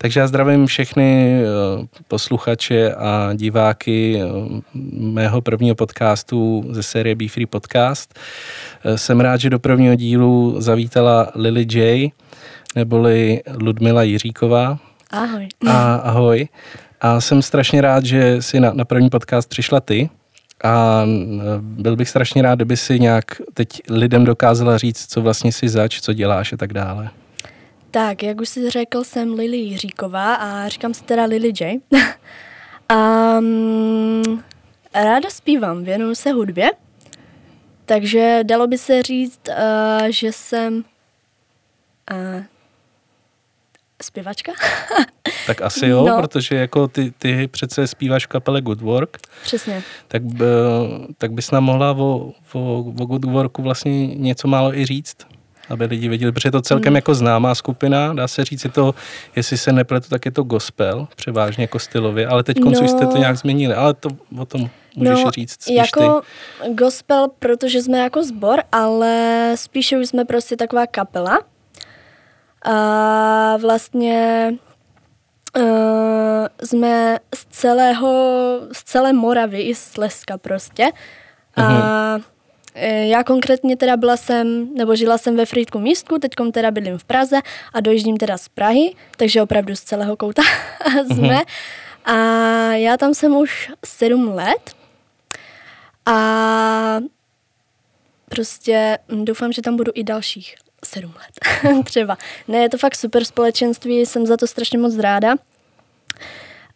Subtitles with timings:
[0.00, 1.46] Takže já zdravím všechny eh,
[2.08, 4.26] posluchače a diváky eh,
[4.92, 8.18] mého prvního podcastu ze série Be Free Podcast.
[8.84, 12.10] Eh, jsem rád, že do prvního dílu zavítala Lily J,
[12.76, 14.78] neboli Ludmila Jiříková.
[15.10, 15.48] Ahoj.
[15.66, 16.48] A ahoj.
[17.00, 20.10] A jsem strašně rád, že si na, na první podcast přišla ty.
[20.64, 21.02] A
[21.60, 23.24] byl bych strašně rád, kdyby si nějak
[23.54, 27.10] teď lidem dokázala říct, co vlastně si zač, co děláš a tak dále.
[27.90, 31.80] Tak, jak už jsi řekl, jsem Lily Jiříková a říkám si teda Lily J.
[33.40, 34.44] um,
[34.94, 36.70] ráda zpívám, věnuju se hudbě,
[37.84, 40.84] takže dalo by se říct, uh, že jsem
[42.10, 42.42] uh,
[44.02, 44.52] zpěvačka.
[45.46, 46.22] tak asi jo, no.
[46.22, 49.18] protože jako ty, ty přece zpíváš v kapele Good Work.
[49.42, 49.82] Přesně.
[50.08, 50.22] Tak,
[51.18, 55.16] tak bys nám mohla o, o, o Good Worku vlastně něco málo i říct?
[55.68, 56.96] Aby lidi viděli, protože je to celkem mm.
[56.96, 58.94] jako známá skupina, dá se říct, je to,
[59.36, 63.16] jestli se nepletu, tak je to gospel, převážně jako stylově, ale teď no, jste to
[63.16, 66.22] nějak změnili, ale to o tom můžeš no, říct spíš jako
[66.62, 66.74] ty.
[66.74, 71.38] gospel, protože jsme jako sbor, ale spíše už jsme prostě taková kapela.
[72.64, 74.52] A vlastně
[75.56, 78.12] uh, jsme z celého,
[78.72, 80.84] z celé Moravy i z Slezska prostě.
[80.84, 81.64] Uh-huh.
[81.64, 82.24] A mhm.
[82.74, 86.98] Eh, já konkrétně teda byla jsem, nebo žila jsem ve Frýdku místku, teď teda bydlím
[86.98, 87.40] v Praze
[87.74, 90.42] a dojíždím teda z Prahy, takže opravdu z celého kouta
[91.06, 91.28] jsme.
[91.28, 91.42] Mhm.
[92.04, 92.14] A
[92.72, 94.74] já tam jsem už sedm let
[96.06, 97.00] a
[98.28, 102.18] prostě doufám, že tam budu i dalších sedm let třeba.
[102.48, 105.34] Ne, je to fakt super společenství, jsem za to strašně moc ráda.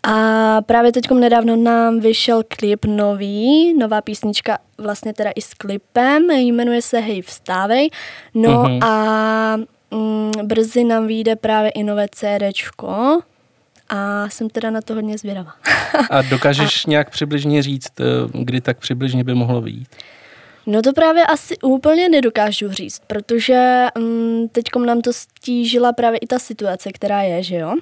[0.02, 6.30] A právě teď nedávno nám vyšel klip nový, nová písnička vlastně teda i s klipem,
[6.30, 7.90] jmenuje se Hej vstávej.
[8.34, 8.84] No uh-huh.
[8.86, 9.56] a
[9.90, 13.20] mm, brzy nám vyjde právě i nové CDčko
[13.88, 15.52] a jsem teda na to hodně zvědavá.
[16.10, 16.90] a dokážeš a...
[16.90, 19.88] nějak přibližně říct, eh, kdy tak přibližně by mohlo vyjít?
[20.66, 26.26] No to právě asi úplně nedokážu říct, protože mm, teďkom nám to stížila právě i
[26.26, 27.74] ta situace, která je, že jo?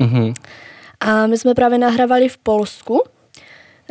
[0.00, 0.34] Uh-huh.
[1.00, 3.02] A my jsme právě nahrávali v Polsku.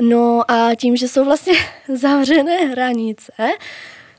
[0.02, 1.54] No a tím, že jsou vlastně
[1.96, 3.34] zavřené hranice,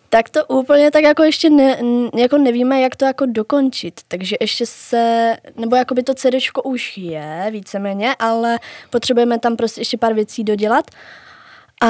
[0.09, 1.78] tak to úplně tak jako ještě ne,
[2.16, 4.00] jako nevíme, jak to jako dokončit.
[4.09, 8.59] Takže ještě se, nebo jako by to CDčko už je víceméně, ale
[8.91, 10.91] potřebujeme tam prostě ještě pár věcí dodělat.
[11.82, 11.88] A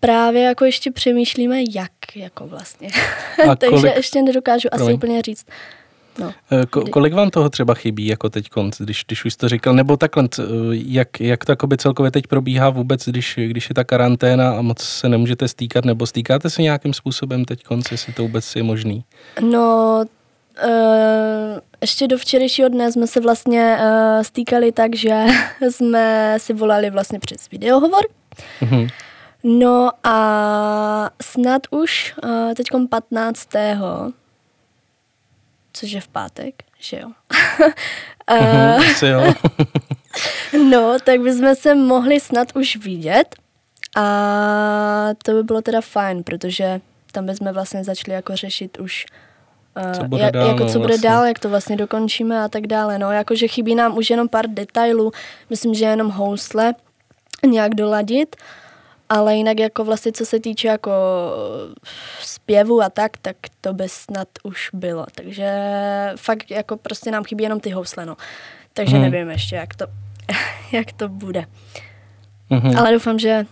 [0.00, 2.88] právě jako ještě přemýšlíme, jak jako vlastně.
[3.58, 4.86] Takže ještě nedokážu Promiň.
[4.86, 5.46] asi úplně říct.
[6.20, 6.32] No.
[6.50, 9.74] Eh, ko, kolik vám toho třeba chybí jako teď konc, když, když už to říkal,
[9.74, 14.58] nebo takhle, eh, jak, jak to celkově teď probíhá vůbec, když, když je ta karanténa
[14.58, 18.56] a moc se nemůžete stýkat, nebo stýkáte se nějakým způsobem teď konc, jestli to vůbec
[18.56, 19.04] je možný?
[19.40, 20.04] No,
[20.64, 25.24] Uh, ještě do včerejšího dne jsme se vlastně uh, stýkali tak, že
[25.70, 28.00] jsme si volali vlastně přes videohovor.
[28.62, 28.90] Uh-huh.
[29.44, 33.48] No a snad už uh, teďkom 15
[35.78, 37.08] což je v pátek, že jo.
[38.30, 39.34] uh, jo.
[40.70, 43.36] no, tak bychom se mohli snad už vidět
[43.96, 44.06] a
[45.22, 46.80] to by bylo teda fajn, protože
[47.12, 49.06] tam bychom vlastně začali jako řešit už
[49.86, 51.10] Uh, co bude dál, jako no, co bude vlastně.
[51.10, 52.98] dál, jak to vlastně dokončíme a tak dále.
[52.98, 55.12] No, jakože chybí nám už jenom pár detailů,
[55.50, 56.74] myslím, že jenom housle
[57.46, 58.36] nějak doladit,
[59.08, 60.92] ale jinak jako vlastně co se týče jako
[62.20, 65.06] zpěvu a tak, tak to by snad už bylo.
[65.14, 65.52] Takže
[66.16, 68.16] fakt jako prostě nám chybí jenom ty housle, no.
[68.74, 69.10] Takže hmm.
[69.10, 69.86] nevím ještě, jak to,
[70.72, 71.44] jak to bude.
[72.50, 72.76] Hmm.
[72.76, 73.46] Ale doufám, že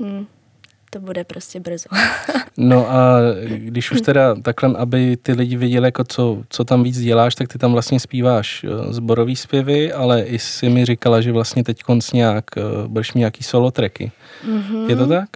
[0.00, 0.26] hm,
[0.94, 1.88] to bude prostě brzo.
[2.56, 3.18] no a
[3.56, 7.48] když už teda takhle, aby ty lidi viděli, jako co, co tam víc děláš, tak
[7.48, 11.82] ty tam vlastně zpíváš eh, zborový zpěvy, ale i si mi říkala, že vlastně teď
[11.82, 14.12] konc nějak eh, budeš mít nějaký solo tracky.
[14.48, 14.88] Mm-hmm.
[14.88, 15.28] Je to tak?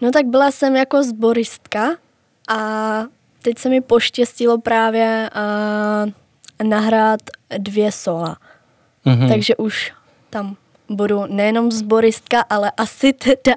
[0.00, 1.96] No tak byla jsem jako zboristka
[2.48, 2.58] a
[3.42, 7.20] teď se mi poštěstilo právě uh, nahrát
[7.58, 8.36] dvě sola.
[9.06, 9.28] Mm-hmm.
[9.28, 9.92] Takže už
[10.30, 10.56] tam
[10.88, 13.56] budu nejenom zboristka, ale asi teda,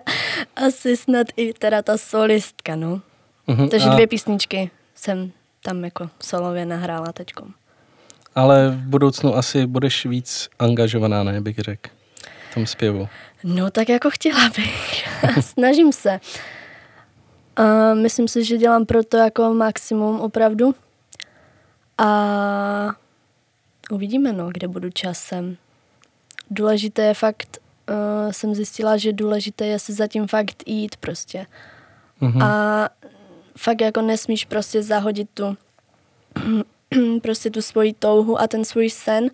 [0.55, 3.01] asi snad i teda ta solistka, no.
[3.47, 3.69] Mm-hmm.
[3.69, 3.93] Takže a...
[3.93, 5.31] dvě písničky jsem
[5.63, 7.53] tam jako solově nahrála teďkom.
[8.35, 11.89] Ale v budoucnu asi budeš víc angažovaná, ne, bych řekl,
[12.51, 13.07] v tom zpěvu.
[13.43, 15.07] No tak jako chtěla bych.
[15.41, 16.19] Snažím se.
[17.55, 20.75] A myslím si, že dělám pro to jako maximum opravdu.
[21.97, 22.95] A
[23.91, 25.57] uvidíme, no, kde budu časem.
[26.49, 27.57] Důležité je fakt,
[27.89, 31.45] uh, jsem zjistila, že důležité je se zatím fakt jít prostě.
[32.21, 32.43] Mm-hmm.
[32.43, 32.89] A
[33.57, 35.57] fakt jako nesmíš prostě zahodit tu
[37.21, 39.29] prostě tu svoji touhu a ten svůj sen,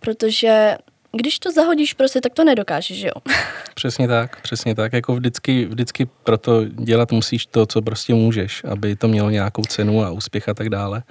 [0.00, 0.76] protože
[1.12, 3.12] když to zahodíš prostě, tak to nedokážeš, jo?
[3.74, 4.92] Přesně tak, přesně tak.
[4.92, 10.04] Jako vždycky, vždycky proto dělat musíš to, co prostě můžeš, aby to mělo nějakou cenu
[10.04, 11.02] a úspěch a tak dále.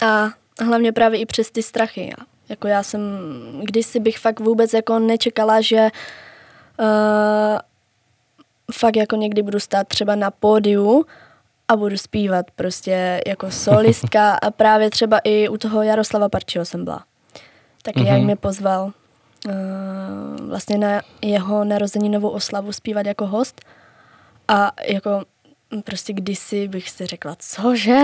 [0.00, 0.28] A
[0.64, 2.12] hlavně právě i přes ty strachy.
[2.48, 3.00] Jako já jsem,
[3.62, 5.88] kdysi bych fakt vůbec jako nečekala, že
[6.80, 7.58] uh,
[8.72, 11.06] fakt jako někdy budu stát třeba na pódiu
[11.68, 16.84] a budu zpívat prostě jako solistka a právě třeba i u toho Jaroslava Parčího jsem
[16.84, 17.04] byla.
[17.82, 18.14] Taky mm-hmm.
[18.14, 18.92] jak mě pozval
[19.46, 19.52] uh,
[20.48, 23.60] vlastně na jeho narozeninovou oslavu zpívat jako host
[24.48, 25.24] a jako
[25.84, 27.98] prostě kdysi bych si řekla, cože,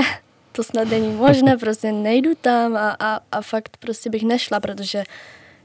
[0.52, 5.04] to snad není možné, prostě nejdu tam a, a, a fakt prostě bych nešla, protože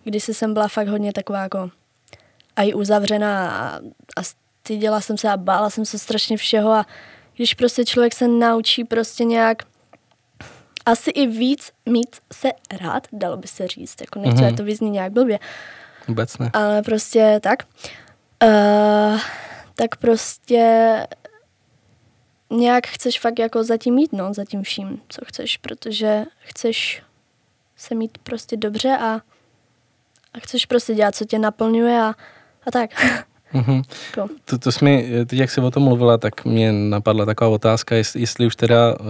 [0.03, 1.69] kdysi jsem byla fakt hodně taková jako
[2.55, 3.79] a i uzavřená a,
[4.15, 6.85] a styděla jsem se a bála jsem se strašně všeho a
[7.35, 9.63] když prostě člověk se naučí prostě nějak
[10.85, 12.49] asi i víc mít se
[12.81, 14.57] rád, dalo by se říct, jako nechci, mm-hmm.
[14.57, 15.39] to vyzní nějak blbě.
[16.07, 16.49] Vůbec ne.
[16.53, 17.63] Ale prostě tak.
[18.43, 19.19] Uh,
[19.75, 21.07] tak prostě
[22.49, 27.03] nějak chceš fakt jako zatím jít, no, zatím vším, co chceš, protože chceš
[27.75, 29.21] se mít prostě dobře a,
[30.33, 32.13] a chceš prostě dělat, co tě naplňuje a,
[32.65, 32.89] a tak.
[33.55, 33.83] Mm-hmm.
[34.45, 37.95] To, to jsi mi, teď jak jsi o tom mluvila, tak mě napadla taková otázka,
[37.95, 39.05] jestli, jestli už teda uh,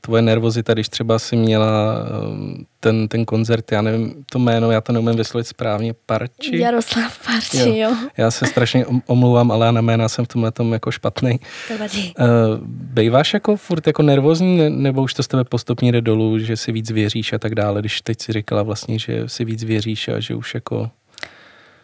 [0.00, 4.80] tvoje nervozita, když třeba si měla uh, ten, ten koncert, já nevím to jméno, já
[4.80, 6.58] to neumím vyslovit správně, Parči?
[6.58, 7.74] Jaroslav Parči, jo.
[7.74, 7.96] jo.
[8.16, 11.40] Já se strašně omlouvám, ale já na jména jsem v tomhle tom jako špatný.
[11.70, 12.26] Uh,
[12.66, 16.72] bejváš jako furt jako nervózní, nebo už to z tebe postupně jde dolů, že si
[16.72, 20.20] víc věříš a tak dále, když teď si říkala vlastně, že si víc věříš a
[20.20, 20.90] že už jako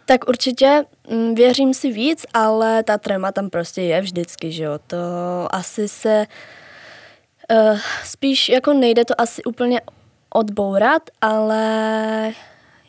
[0.06, 4.78] tak určitě mm, věřím si víc, ale ta trema tam prostě je vždycky, že jo.
[4.86, 4.96] To
[5.50, 6.26] asi se
[7.50, 9.80] uh, spíš jako nejde to asi úplně
[10.30, 12.32] odbourat, ale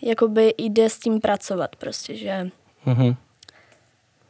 [0.02, 2.50] jakoby jde s tím pracovat prostě, že
[2.86, 3.16] mm-hmm.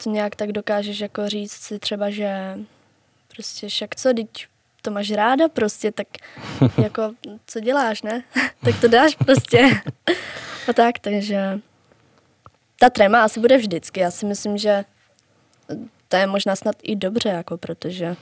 [0.04, 2.60] to nějak tak dokážeš jako říct si třeba, že
[3.36, 4.48] prostě však co, teď
[4.82, 6.08] to máš ráda prostě, tak
[6.84, 7.12] jako
[7.46, 8.24] co děláš, ne?
[8.64, 9.70] tak to dáš prostě.
[10.68, 11.60] A tak, takže
[12.80, 14.00] ta tréma asi bude vždycky.
[14.00, 14.86] Já si myslím, že
[16.08, 18.16] to je možná snad i dobře, jako protože...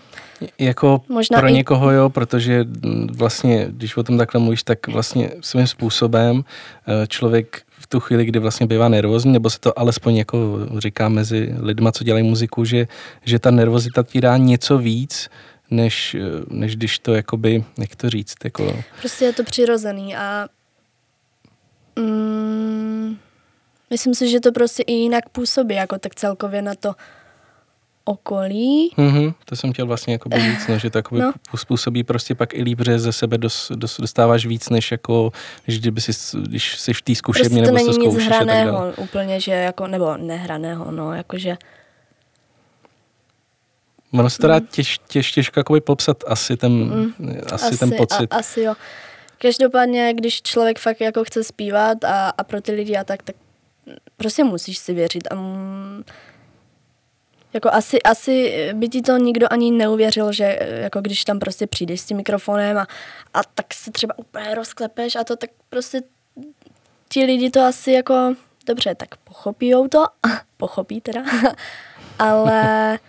[0.60, 1.54] Jako možná pro i...
[1.54, 2.66] někoho jo, protože
[3.12, 6.44] vlastně, když o tom takhle mluvíš, tak vlastně svým způsobem
[6.88, 11.10] eh, člověk v tu chvíli, kdy vlastně bývá nervózní, nebo se to alespoň jako říká
[11.10, 12.88] mezi lidma, co dělají muziku, že,
[13.24, 15.30] že ta nervozita ti dá něco víc,
[15.72, 16.20] než, eh,
[16.50, 18.84] než když to jakoby, jak to říct, jako...
[19.00, 20.48] Prostě je to přirozený a
[21.96, 23.18] mm,
[23.96, 26.96] Myslím si, že to prostě i jinak působí, jako tak celkově na to
[28.06, 28.92] okolí.
[28.98, 31.34] Mm-hmm, to jsem chtěl vlastně jako víc, no, že to no.
[31.56, 35.32] způsobí prostě pak i líp, že ze sebe dos, dos, dostáváš víc, než jako,
[35.68, 39.40] než kdyby si, když jsi v té zkušebně prostě nebo to není nic hraného úplně,
[39.40, 41.58] že jako, nebo nehraného, no, jakože
[44.14, 47.14] Ono se to dá těž, těž, těžko jakoby popsat asi ten, mm,
[47.46, 48.34] asi, asi ten pocit.
[48.34, 48.74] A, asi jo.
[49.38, 53.36] Každopádně, když člověk fakt jako chce zpívat a, a pro ty lidi a tak, tak
[54.18, 55.28] prostě musíš si věřit.
[55.32, 55.36] A
[57.54, 62.02] jako asi, asi by ti to nikdo ani neuvěřil, že jako když tam prostě přijdeš
[62.02, 62.88] s tím mikrofonem a,
[63.34, 66.02] a tak se třeba úplně rozklepeš a to tak prostě
[67.10, 70.06] ti lidi to asi jako dobře, tak pochopijou to,
[70.58, 71.24] pochopí teda,
[72.20, 73.00] ale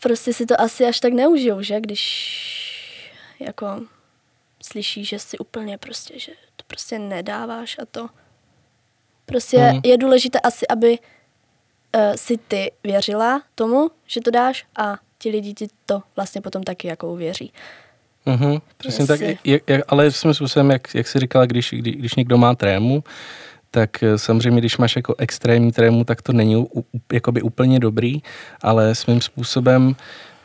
[0.00, 3.82] prostě si to asi až tak neužijou, že, když jako
[4.62, 8.08] slyší, že si úplně prostě, že to prostě nedáváš a to
[9.26, 9.80] Prostě mm.
[9.84, 15.54] je důležité asi, aby uh, si ty věřila tomu, že to dáš a ti lidi
[15.54, 17.52] ti to vlastně potom taky jako uvěří.
[18.26, 22.14] Mm-hmm, přesně tak, jak, jak, ale svým způsobem, jak, jak jsi říkala, když, když, když
[22.14, 23.04] někdo má trému,
[23.70, 28.22] tak eh, samozřejmě, když máš jako extrémní trému, tak to není u, jakoby úplně dobrý,
[28.62, 29.94] ale svým způsobem uh,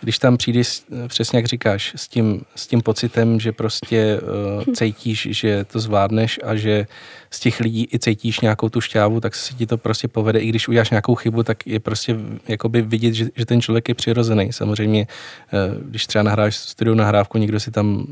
[0.01, 4.19] když tam přijdeš, přesně jak říkáš, s tím, s tím pocitem, že prostě
[4.67, 6.87] uh, cítíš, že to zvládneš a že
[7.31, 10.39] z těch lidí i cítíš nějakou tu šťávu, tak se ti to prostě povede.
[10.39, 12.15] I když uděláš nějakou chybu, tak je prostě
[12.47, 14.53] jakoby vidět, že, že ten člověk je přirozený.
[14.53, 15.07] Samozřejmě,
[15.53, 18.07] uh, když třeba nahráš studiu nahrávku, někdo si tam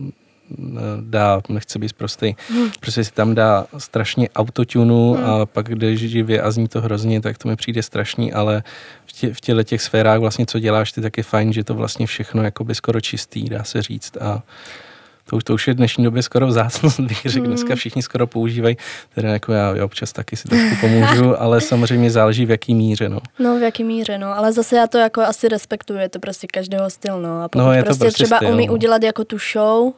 [1.02, 2.70] dá, nechce být prostý, hmm.
[2.80, 5.25] prostě si tam dá strašně autotunu hmm.
[5.25, 8.64] a pak jde živě a zní to hrozně, tak to mi přijde strašný, ale
[9.06, 11.74] v, tě, v těle těch sférách vlastně, co děláš, ty tak je fajn, že to
[11.74, 14.44] vlastně všechno jakoby skoro čistý, dá se říct a
[15.30, 17.75] to už, to už je v dnešní době skoro vzácnost, bych řekl, dneska hmm.
[17.75, 18.78] všichni skoro používají,
[19.16, 23.10] teda jako já, já občas taky si trošku pomůžu, ale samozřejmě záleží v jaký míře,
[23.10, 23.20] no.
[23.40, 26.48] No, v jaký míře, no, ale zase já to jako asi respektuju, je to prostě
[26.48, 28.74] každého styl, no, a pokud no, je prostě, to prostě třeba styl, umí no.
[28.74, 29.94] udělat jako tu show,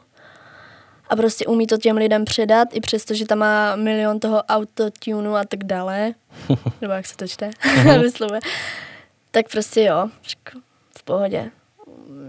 [1.08, 5.36] a prostě umí to těm lidem předat, i přesto, že tam má milion toho autotunu
[5.36, 6.14] a tak dále,
[6.80, 8.40] nebo jak se to čte, uh-huh.
[9.30, 10.08] tak prostě jo,
[10.98, 11.50] v pohodě.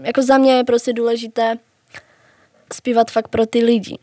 [0.02, 1.56] Jako za mě je prostě důležité
[2.72, 3.98] zpívat fakt pro ty lidi.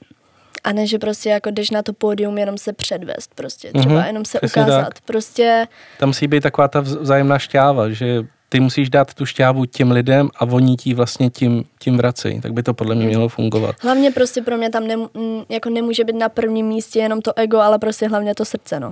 [0.64, 4.08] A ne, že prostě jako jdeš na to pódium jenom se předvést prostě, třeba mm-hmm,
[4.08, 4.94] jenom se ukázat.
[4.94, 5.02] Tak.
[5.02, 5.68] Prostě...
[6.00, 10.30] Tam musí být taková ta vzájemná šťáva, že ty musíš dát tu šťávu těm lidem
[10.40, 12.42] a oni ti vlastně tím, tím vracejí.
[12.42, 13.76] Tak by to podle mě mělo fungovat.
[13.82, 15.08] Hlavně prostě pro mě tam nem,
[15.50, 18.92] jako nemůže být na prvním místě jenom to ego, ale prostě hlavně to srdce, no.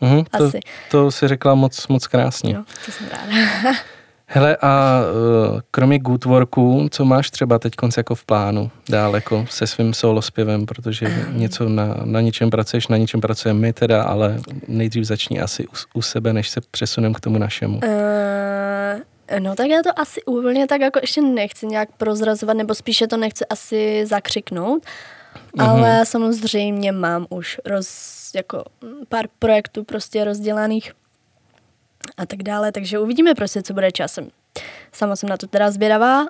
[0.32, 0.60] Asi.
[0.90, 2.54] To, to si řekla moc, moc krásně.
[2.54, 3.78] No, to jsem ráda.
[4.26, 9.46] Hele, a uh, kromě good worku, co máš třeba teď jako v plánu dál jako
[9.50, 14.02] se svým solo zpěvem, protože něco na, na něčem pracuješ, na něčem pracujeme my teda,
[14.02, 17.80] ale nejdřív začni asi u, u sebe, než se přesunem k tomu našemu.
[17.84, 23.06] Uh, no tak já to asi úplně tak jako ještě nechci nějak prozrazovat, nebo spíše
[23.06, 25.70] to nechci asi zakřiknout, uh-huh.
[25.70, 28.64] ale samozřejmě mám už roz, jako
[29.08, 30.92] pár projektů prostě rozdělaných
[32.16, 34.28] a tak dále, takže uvidíme prostě, co bude časem.
[34.92, 36.26] Sama jsem na to teda zběravá,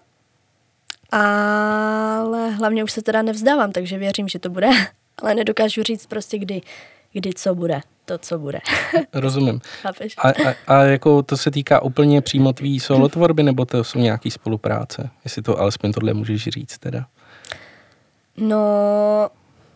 [1.10, 4.68] ale hlavně už se teda nevzdávám, takže věřím, že to bude,
[5.18, 6.62] ale nedokážu říct prostě kdy,
[7.12, 8.60] kdy co bude, to, co bude.
[9.12, 9.60] Rozumím.
[10.18, 14.30] A, a, a jako to se týká úplně přímo tvý solotvorby, nebo to jsou nějaký
[14.30, 15.10] spolupráce?
[15.24, 17.06] Jestli to alespoň tohle můžeš říct teda.
[18.36, 18.66] No,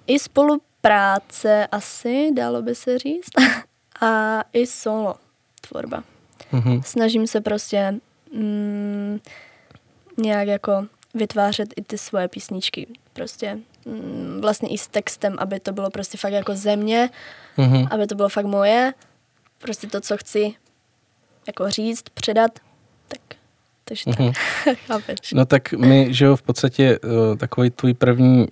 [0.06, 3.30] i spolupráce asi, dalo by se říct,
[4.00, 5.14] a i solo
[5.68, 6.04] tvorba.
[6.52, 6.82] Mm-hmm.
[6.82, 7.94] Snažím se prostě
[8.32, 9.18] mm,
[10.18, 12.86] nějak jako vytvářet i ty svoje písničky.
[13.12, 17.10] Prostě mm, vlastně i s textem, aby to bylo prostě fakt jako země,
[17.58, 17.88] mm-hmm.
[17.90, 18.94] aby to bylo fakt moje.
[19.58, 20.54] Prostě to, co chci
[21.46, 22.58] jako říct, předat,
[23.08, 23.20] tak
[23.84, 24.32] takže mm-hmm.
[24.64, 25.32] tak, chápeš.
[25.32, 28.48] No tak my, že jo, v podstatě uh, takový tvůj první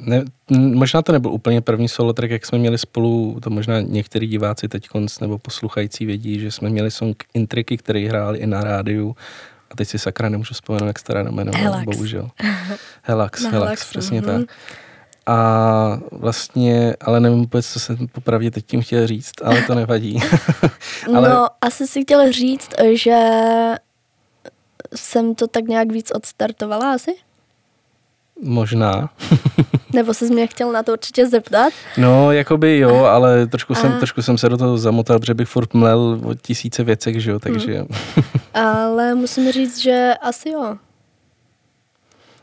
[0.00, 4.26] ne, možná to nebyl úplně první solo track, jak jsme měli spolu, to možná některý
[4.26, 4.88] diváci teď
[5.20, 9.16] nebo posluchající vědí, že jsme měli song Intriky, který hráli i na rádiu
[9.70, 12.30] a teď si sakra nemůžu vzpomenout, jak stará jmenovala, bohužel.
[13.02, 14.46] Helax, Helax, Helax přesně mm-hmm.
[14.46, 14.56] tak.
[15.26, 20.20] A vlastně, ale nevím vůbec, co jsem popravdě teď tím chtěl říct, ale to nevadí.
[21.16, 21.28] ale...
[21.28, 23.18] No, asi si chtěl říct, že
[24.94, 27.14] jsem to tak nějak víc odstartovala asi?
[28.42, 29.10] Možná.
[29.92, 31.72] Nebo se mě chtěl na to určitě zeptat?
[31.96, 35.74] No, jakoby jo, ale trošku, jsem, trošku jsem se do toho zamotal, protože bych furt
[35.74, 37.78] mlel o tisíce věcech, že jo, takže...
[37.78, 37.88] Hmm.
[38.54, 40.76] ale musím říct, že asi jo.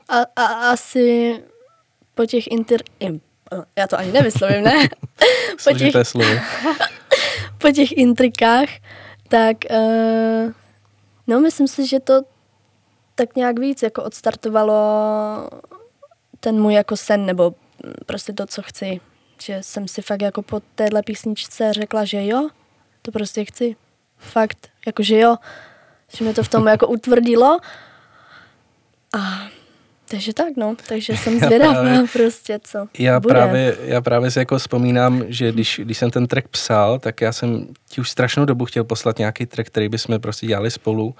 [0.10, 1.36] A, a asi
[2.16, 2.82] po těch inter...
[3.75, 4.89] Já to ani nevyslovím, ne?
[5.63, 6.30] po těch, slovo.
[7.58, 8.70] po těch intrikách,
[9.27, 10.51] tak uh,
[11.27, 12.22] no myslím si, že to
[13.16, 14.74] tak nějak víc jako odstartovalo
[16.48, 17.54] ten můj jako sen, nebo
[18.06, 19.00] prostě to, co chci.
[19.42, 22.50] Že jsem si fakt jako po téhle písničce řekla, že jo,
[23.01, 23.75] to prostě chci.
[24.18, 25.36] Fakt, jakože jo.
[26.18, 27.60] Že mi to v tom jako utvrdilo.
[29.20, 29.48] A
[30.08, 30.75] takže tak, no.
[30.88, 33.34] Takže jsem zvědavá prostě, co já bude.
[33.34, 37.32] Právě, já právě si jako vzpomínám, že když, když jsem ten track psal, tak já
[37.32, 41.16] jsem ti už strašnou dobu chtěl poslat nějaký track, který bychom prostě dělali spolu.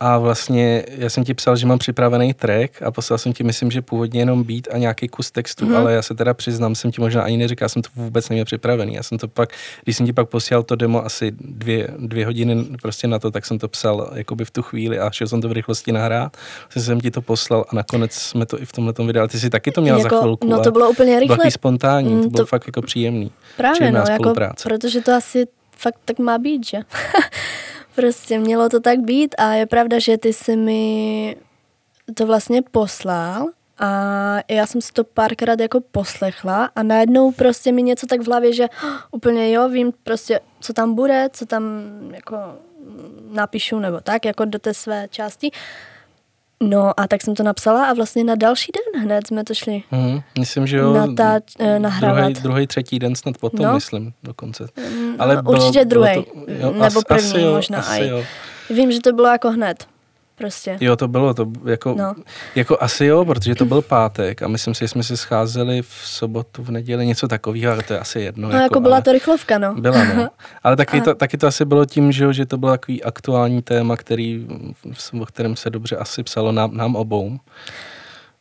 [0.00, 3.70] A vlastně já jsem ti psal, že mám připravený track a poslal jsem ti, myslím,
[3.70, 5.76] že původně jenom beat a nějaký kus textu, mm.
[5.76, 8.44] ale já se teda přiznám, jsem ti možná ani neříkal, já jsem to vůbec neměl
[8.44, 8.94] připravený.
[8.94, 9.48] Já jsem to pak,
[9.84, 13.46] když jsem ti pak posílal to demo asi dvě, dvě hodiny prostě na to, tak
[13.46, 16.36] jsem to psal jakoby v tu chvíli a šel jsem to v rychlosti nahrát.
[16.62, 19.28] Vlastně jsem ti to poslal a nakonec jsme to i v tomhle vydali.
[19.28, 20.48] Ty jsi taky to měla jako, za chvilku.
[20.48, 21.36] No to bylo úplně rychle.
[21.36, 22.46] Bylo spontánní, mm, to bylo to...
[22.46, 23.30] fakt jako příjemný.
[23.56, 25.46] Právě no, jako, protože to asi
[25.76, 26.78] fakt tak má být, že?
[27.98, 31.36] Prostě mělo to tak být a je pravda, že ty jsi mi
[32.14, 33.46] to vlastně poslal
[33.78, 33.88] a
[34.48, 38.52] já jsem si to párkrát jako poslechla a najednou prostě mi něco tak v hlavě,
[38.52, 41.62] že oh, úplně jo, vím prostě, co tam bude, co tam
[42.10, 42.36] jako
[43.30, 45.50] napíšu nebo tak, jako do té své části.
[46.62, 49.82] No a tak jsem to napsala a vlastně na další den hned jsme to šli.
[49.90, 50.92] Mm, myslím, že jo.
[50.92, 52.24] Natá, eh, nahrávat.
[52.24, 53.74] Druhý, druhý, třetí den snad potom, no.
[53.74, 54.66] myslím, dokonce.
[54.90, 56.24] Mm, Ale no, bylo, určitě druhý,
[56.72, 57.78] nebo první asi jo, možná.
[57.78, 58.22] Asi jo.
[58.70, 59.86] Vím, že to bylo jako hned
[60.38, 60.78] prostě.
[60.80, 62.14] Jo, to bylo, to jako, no.
[62.54, 66.00] jako asi jo, protože to byl pátek a myslím si, že jsme se scházeli v
[66.04, 68.48] sobotu, v neděli, něco takového, ale to je asi jedno.
[68.48, 69.74] No jako, jako byla ale, to rychlovka, no.
[69.74, 70.28] Byla, no.
[70.62, 73.96] Ale taky to, taky to asi bylo tím, že, že to bylo takový aktuální téma,
[73.96, 74.46] který,
[75.20, 77.38] o kterém se dobře asi psalo nám, nám obou.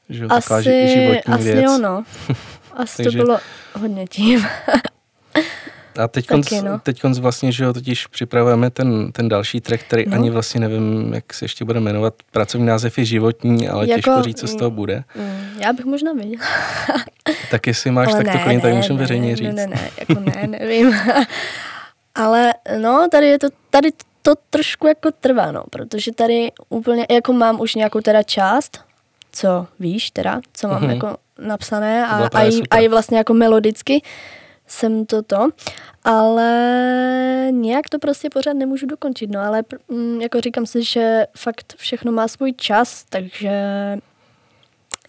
[0.10, 1.64] Že asi, životní asi věc.
[1.64, 2.04] jo, no.
[2.74, 3.40] Asi Takže, to bylo
[3.74, 4.46] hodně tím.
[5.98, 6.28] A teď,
[7.04, 7.12] no.
[7.20, 10.16] vlastně, že jo, totiž připravujeme ten, ten další track, který no.
[10.16, 12.14] ani vlastně nevím, jak se ještě bude jmenovat.
[12.32, 15.04] Pracovní název je životní, ale jako, těžko říct, co z toho bude.
[15.16, 16.44] Mm, já bych možná věděla.
[17.52, 19.48] tak jestli máš, ale tak ne, to klidně tak můžeme veřejně říct.
[19.48, 20.96] Ne, ne, ne, jako ne, nevím.
[22.16, 23.90] ale no, tady je to, tady
[24.22, 28.82] to trošku jako trvá, no, protože tady úplně, jako mám už nějakou teda část,
[29.32, 30.94] co víš teda, co mám mm-hmm.
[30.94, 34.02] jako napsané a, a, i, a i vlastně jako melodicky
[34.68, 35.50] jsem toto,
[36.04, 36.50] ale
[37.52, 42.12] nějak to prostě pořád nemůžu dokončit, no ale mm, jako říkám si, že fakt všechno
[42.12, 43.52] má svůj čas, takže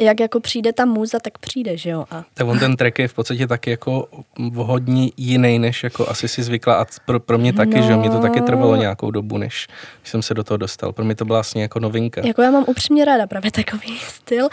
[0.01, 2.05] jak jako přijde ta muza, tak přijde, že jo.
[2.11, 2.25] A...
[2.35, 4.09] Tak on ten track je v podstatě taky jako
[4.55, 7.87] hodně jiný, než jako asi si zvykla a pro, pro mě taky, no...
[7.87, 9.69] že mě to taky trvalo nějakou dobu, než
[10.05, 10.93] jsem se do toho dostal.
[10.93, 12.27] Pro mě to byla vlastně jako novinka.
[12.27, 14.49] Jako já mám upřímně ráda právě takový styl,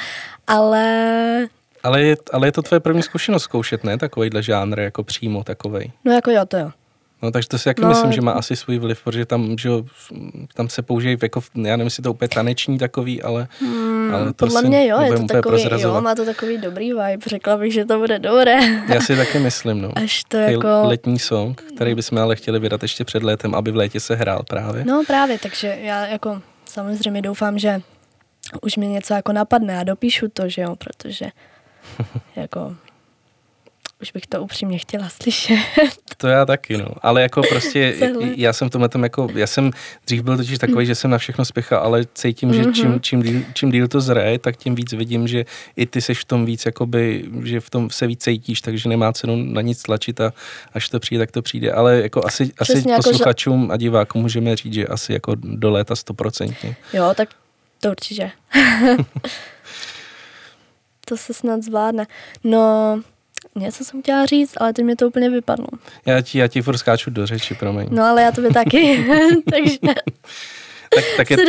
[0.48, 1.48] ale
[1.86, 3.98] ale je, ale je to tvoje první zkušenost zkoušet, ne?
[3.98, 5.92] Takovýhle žánr, jako přímo takovej.
[6.06, 6.72] No jako jo, to jo.
[7.22, 9.70] No takže to si jaký no, myslím, že má asi svůj vliv, protože tam, že
[9.70, 9.86] jo,
[10.54, 14.46] tam se použijí jako, já nevím, jestli to úplně taneční takový, ale, hmm, ale to
[14.46, 17.86] podle mě jo, je to takový, jo, má to takový dobrý vibe, řekla bych, že
[17.86, 18.58] to bude dobré.
[18.94, 19.92] Já si taky myslím, no.
[19.96, 20.68] Až to jako...
[20.84, 24.44] letní song, který bychom ale chtěli vydat ještě před létem, aby v létě se hrál
[24.50, 24.86] právě.
[24.86, 27.82] No právě, takže já jako samozřejmě doufám, že
[28.62, 31.26] už mi něco jako napadne a dopíšu to, že jo, protože
[32.36, 32.76] jako
[34.02, 35.58] už bych to upřímně chtěla slyšet.
[36.18, 36.88] To já taky, no.
[37.02, 37.96] Ale jako prostě,
[38.36, 39.72] já jsem v tomhle tom jako, já jsem
[40.06, 43.00] dřív byl totiž takový, že jsem na všechno spěchal, ale cítím, že čím, mhm.
[43.00, 46.26] čím, díl, čím díl to zraje, tak tím víc vidím, že i ty seš v
[46.26, 50.22] tom víc, jakoby, že v tom se víc cítíš, takže nemá cenu na nic tlačit
[50.22, 50.34] a
[50.74, 51.72] až to přijde, tak to přijde.
[51.72, 55.96] Ale jako asi, asi jako posluchačům a divákům můžeme říct, že asi jako do léta
[55.96, 56.76] stoprocentně.
[56.94, 57.30] Jo, tak
[57.82, 58.32] to určitě.
[61.06, 62.08] To se snad zvládne.
[62.44, 63.00] No,
[63.56, 65.68] něco jsem chtěla říct, ale teď mi to úplně vypadlo.
[66.06, 67.88] Já ti, já ti furt skáču do řeči, promiň.
[67.92, 69.06] No ale já to by taky,
[69.52, 69.78] takže
[70.96, 71.44] tak, tak je, se.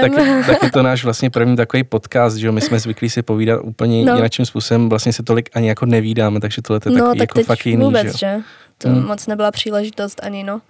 [0.00, 0.12] Tak,
[0.46, 4.04] tak je to náš vlastně první takový podcast, že my jsme zvyklí si povídat úplně
[4.04, 4.14] no.
[4.16, 7.46] jinakým způsobem, vlastně se tolik ani jako nevídáme, takže tohle je no, takový tak jako
[7.46, 8.18] fakt jiný, vůbec, že?
[8.18, 8.40] že?
[8.78, 9.06] To hmm.
[9.06, 10.60] moc nebyla příležitost ani, no.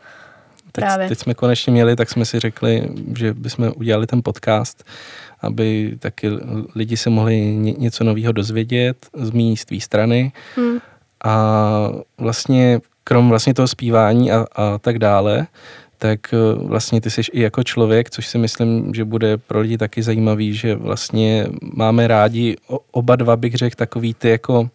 [0.73, 1.09] Právě.
[1.09, 4.85] Teď, teď jsme konečně měli, tak jsme si řekli, že bychom udělali ten podcast
[5.41, 6.31] aby taky
[6.75, 7.41] lidi se mohli
[7.79, 10.33] něco nového dozvědět z mý z tvý strany.
[10.57, 10.79] Hmm.
[11.25, 15.47] A vlastně krom vlastně toho zpívání a, a tak dále,
[15.99, 19.79] tak eh, vlastně ty jsi i jako člověk, což si myslím, že bude pro lidi
[19.79, 22.57] taky zajímavý, že vlastně máme rádi
[22.91, 24.71] oba dva, bych řekl, takový ty jako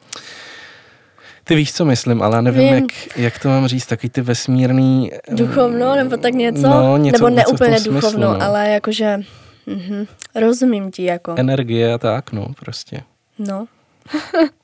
[1.43, 5.11] ty víš, co myslím, ale nevím, jak, jak to mám říct, takový ty vesmírný...
[5.31, 6.67] Duchovno, nebo tak něco?
[6.67, 8.41] No, něco nebo neúplně duchovno, smyslu, no.
[8.41, 9.19] ale jakože
[9.67, 10.07] Mm-hmm.
[10.35, 11.35] Rozumím ti jako.
[11.37, 13.03] Energie a tak, no, prostě.
[13.39, 13.67] No.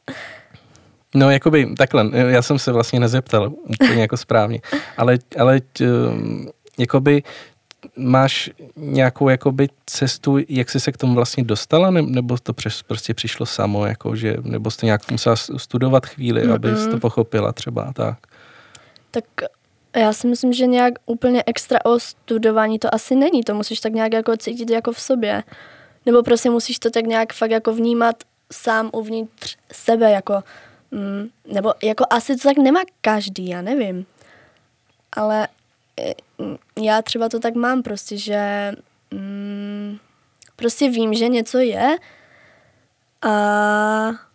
[1.16, 4.60] no, jakoby takhle, já jsem se vlastně nezeptal úplně jako správně,
[4.98, 5.62] ale, ale
[6.80, 7.24] jakoby
[7.98, 13.14] máš nějakou jakoby cestu, jak jsi se k tomu vlastně dostala, nebo to přes, prostě
[13.14, 16.54] přišlo samo, jako, že, nebo jsi nějak musela studovat chvíli, mm-hmm.
[16.54, 18.18] aby jsi to pochopila třeba tak?
[19.12, 19.24] Tak
[20.00, 23.44] já si myslím, že nějak úplně extra o studování to asi není.
[23.44, 25.44] To musíš tak nějak jako cítit jako v sobě.
[26.06, 28.16] Nebo prostě musíš to tak nějak fakt jako vnímat
[28.54, 30.44] sám uvnitř sebe, jako,
[30.92, 34.06] mm, nebo jako asi to tak nemá každý, já nevím.
[35.12, 35.48] Ale
[36.00, 36.14] e,
[36.82, 38.72] já třeba to tak mám prostě, že
[39.12, 39.98] mm,
[40.56, 41.98] prostě vím, že něco je
[43.22, 44.27] a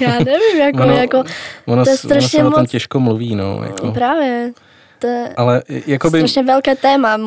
[0.00, 1.24] já nevím, jako, ono, jako
[1.66, 2.70] ono, to je strašně ono se moc...
[2.70, 3.60] těžko mluví, no.
[3.64, 3.92] Jako.
[3.92, 4.52] Právě,
[4.98, 6.18] to je ale jakoby...
[6.18, 7.18] strašně velké téma.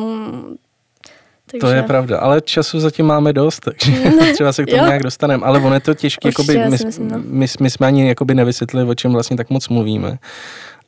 [1.50, 1.60] Takže...
[1.60, 3.92] To je pravda, ale času zatím máme dost, takže
[4.32, 5.46] třeba se k tomu nějak dostaneme.
[5.46, 7.18] Ale ono je to těžké, jakoby, my, myslím, no.
[7.24, 10.18] my, my, jsme ani jakoby nevysvětlili, o čem vlastně tak moc mluvíme.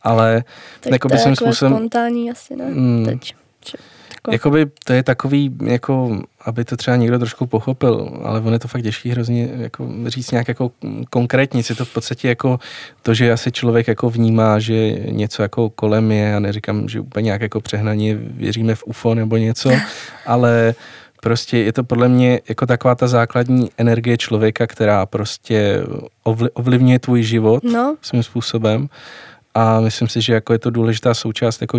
[0.02, 0.44] Ale
[0.80, 1.72] tak jakoby to je způsobem...
[1.72, 2.64] spontánní asi, ne?
[2.64, 3.34] Mm, Teď.
[4.20, 4.32] Jako...
[4.32, 8.68] Jakoby to je takový, jako, aby to třeba někdo trošku pochopil, ale on je to
[8.68, 10.70] fakt těžký hrozně jako říct nějak jako
[11.10, 11.62] konkrétně.
[11.68, 12.58] Je to v podstatě jako
[13.02, 17.24] to, že asi člověk jako vnímá, že něco jako kolem je, já neříkám, že úplně
[17.24, 19.70] nějak jako přehnaně věříme v UFO nebo něco,
[20.26, 20.74] ale
[21.20, 25.82] prostě je to podle mě jako taková ta základní energie člověka, která prostě
[26.54, 27.96] ovlivňuje tvůj život no.
[28.02, 28.88] svým způsobem
[29.54, 31.78] a myslím si, že jako je to důležitá součást jako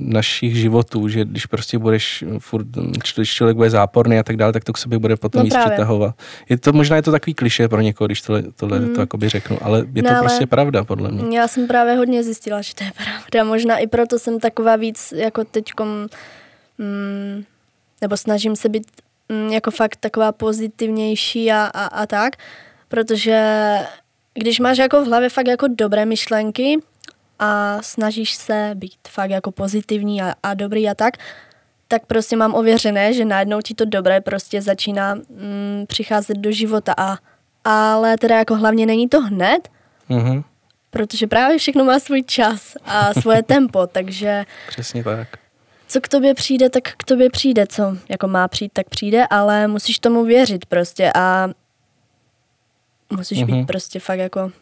[0.00, 2.66] našich životů, že když prostě budeš furt,
[3.16, 5.56] když člověk bude záporný a tak dále, tak to k sobě bude potom no víc
[5.56, 6.14] přitahovat.
[6.48, 8.94] Je to, možná je to takový kliše pro někoho, když tohle, tohle mm.
[8.94, 11.38] to jakoby řeknu, ale je no, to prostě pravda podle mě.
[11.38, 13.50] Já jsem právě hodně zjistila, že to je pravda.
[13.50, 15.88] Možná i proto jsem taková víc jako teďkom,
[16.78, 17.44] mm,
[18.00, 18.86] nebo snažím se být
[19.28, 22.36] mm, jako fakt taková pozitivnější a, a, a tak,
[22.88, 23.76] protože
[24.34, 26.78] když máš jako v hlavě fakt jako dobré myšlenky
[27.40, 31.14] a snažíš se být fakt jako pozitivní a, a dobrý a tak,
[31.88, 36.94] tak prostě mám ověřené, že najednou ti to dobré prostě začíná mm, přicházet do života
[36.96, 37.18] a
[37.64, 39.68] ale teda jako hlavně není to hned,
[40.10, 40.44] mm-hmm.
[40.90, 44.44] protože právě všechno má svůj čas a svoje tempo, takže...
[44.68, 45.28] Přesně tak.
[45.88, 49.68] Co k tobě přijde, tak k tobě přijde, co jako má přijít, tak přijde, ale
[49.68, 51.48] musíš tomu věřit prostě a
[53.16, 53.46] musíš mm-hmm.
[53.46, 53.66] být mhm.
[53.66, 54.52] prostě fakt jako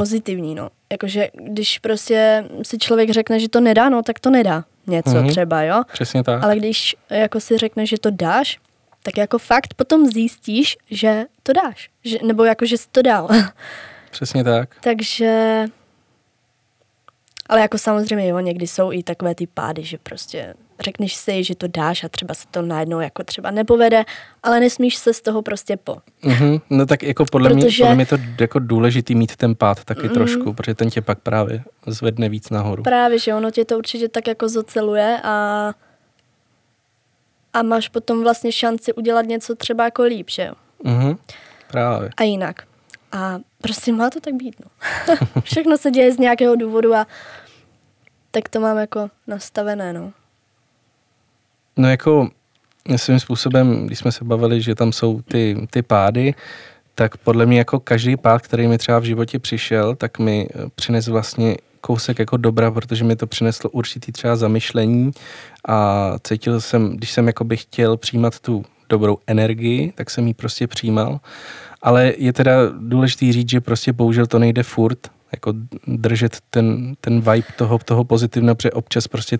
[0.00, 0.70] pozitivní, no.
[0.92, 5.28] Jakože když prostě si člověk řekne, že to nedá, no tak to nedá něco mm-hmm.
[5.28, 5.82] třeba, jo.
[5.92, 6.44] Přesně tak.
[6.44, 8.58] Ale když jako si řekne, že to dáš,
[9.02, 11.90] tak jako fakt potom zjistíš, že to dáš.
[12.04, 13.28] Že, nebo jako, že jsi to dal.
[14.10, 14.74] Přesně tak.
[14.80, 15.64] Takže...
[17.46, 21.54] Ale jako samozřejmě, jo, někdy jsou i takové ty pády, že prostě řekneš si, že
[21.54, 24.04] to dáš a třeba se to najednou jako třeba nepovede,
[24.42, 25.96] ale nesmíš se z toho prostě po.
[26.24, 26.60] Mm-hmm.
[26.70, 27.84] No tak jako podle, protože...
[27.84, 30.14] mě, podle mě to jako důležitý mít ten pád taky mm-hmm.
[30.14, 32.82] trošku, protože ten tě pak právě zvedne víc nahoru.
[32.82, 35.74] Právě, že ono tě to určitě tak jako zoceluje a
[37.52, 40.54] a máš potom vlastně šanci udělat něco třeba jako líp, že jo?
[40.84, 41.18] Mm-hmm.
[41.70, 42.10] Právě.
[42.16, 42.62] A jinak.
[43.12, 44.70] A prostě má to tak být, no.
[45.42, 47.06] Všechno se děje z nějakého důvodu a
[48.30, 50.12] tak to mám jako nastavené, no.
[51.80, 52.28] No jako
[52.96, 56.34] svým způsobem, když jsme se bavili, že tam jsou ty, ty pády,
[56.94, 61.08] tak podle mě jako každý pád, který mi třeba v životě přišel, tak mi přines
[61.08, 65.10] vlastně kousek jako dobra, protože mi to přineslo určitý třeba zamyšlení
[65.68, 70.34] a cítil jsem, když jsem jako bych chtěl přijímat tu dobrou energii, tak jsem ji
[70.34, 71.20] prostě přijímal.
[71.82, 74.98] Ale je teda důležitý říct, že prostě bohužel to nejde furt,
[75.32, 75.52] jako
[75.86, 79.38] držet ten, ten vibe toho, toho pozitivního, protože občas prostě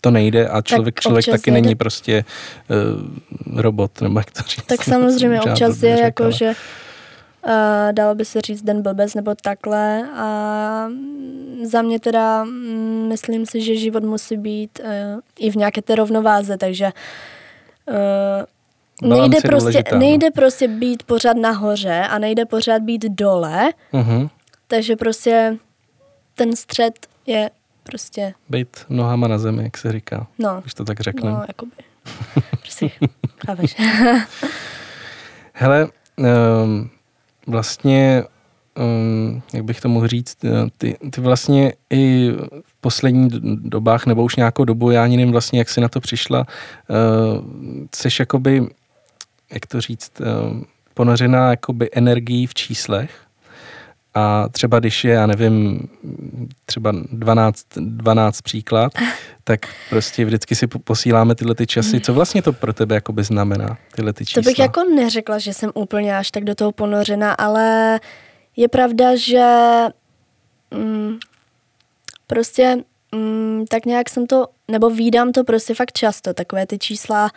[0.00, 1.66] to nejde a člověk, tak člověk taky nejde.
[1.66, 2.24] není prostě
[2.70, 4.66] uh, robot, nebo jak to říct.
[4.66, 6.54] Tak samozřejmě občas je jako, že
[7.46, 10.88] Uh, dalo by se říct den blbec nebo takhle a
[11.64, 15.94] za mě teda mm, myslím si, že život musí být uh, i v nějaké té
[15.94, 16.90] rovnováze, takže
[19.02, 19.98] uh, nejde prostě, no.
[19.98, 24.28] nejde prostě být pořád nahoře a nejde pořád být dole, uh-huh.
[24.66, 25.56] Takže prostě
[26.34, 27.50] ten střed je
[27.82, 28.34] prostě...
[28.48, 30.60] Být nohama na zemi, jak se říká, no.
[30.60, 31.30] když to tak řekne.
[31.30, 31.72] No, jakoby.
[32.60, 32.90] prostě,
[33.46, 33.76] chápeš.
[35.52, 36.90] Hele, um,
[37.46, 38.24] vlastně,
[38.78, 42.30] um, jak bych to mohl říct, eh, ty, ty vlastně i
[42.62, 46.00] v posledních dobách, nebo už nějakou dobu, já ani nevím vlastně, jak jsi na to
[46.00, 46.46] přišla,
[46.88, 47.44] uh,
[47.94, 48.66] seš jakoby,
[49.52, 50.60] jak to říct, uh,
[50.94, 53.25] ponořená jakoby energií v číslech,
[54.16, 55.88] a třeba když je, já nevím,
[56.66, 58.92] třeba 12, 12 příklad,
[59.44, 62.00] tak prostě vždycky si posíláme tyhle ty časy.
[62.00, 64.42] Co vlastně to pro tebe jakoby znamená, tyhle ty čísla?
[64.42, 68.00] To bych jako neřekla, že jsem úplně až tak do toho ponořena, ale
[68.56, 69.44] je pravda, že
[70.70, 71.16] mm,
[72.26, 72.76] prostě
[73.12, 77.30] mm, tak nějak jsem to, nebo výdám to prostě fakt často, takové ty čísla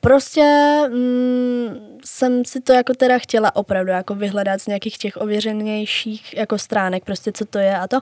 [0.00, 6.36] Prostě mm, jsem si to jako teda chtěla opravdu jako vyhledat z nějakých těch ověřenějších
[6.36, 8.00] jako stránek, prostě co to je a to.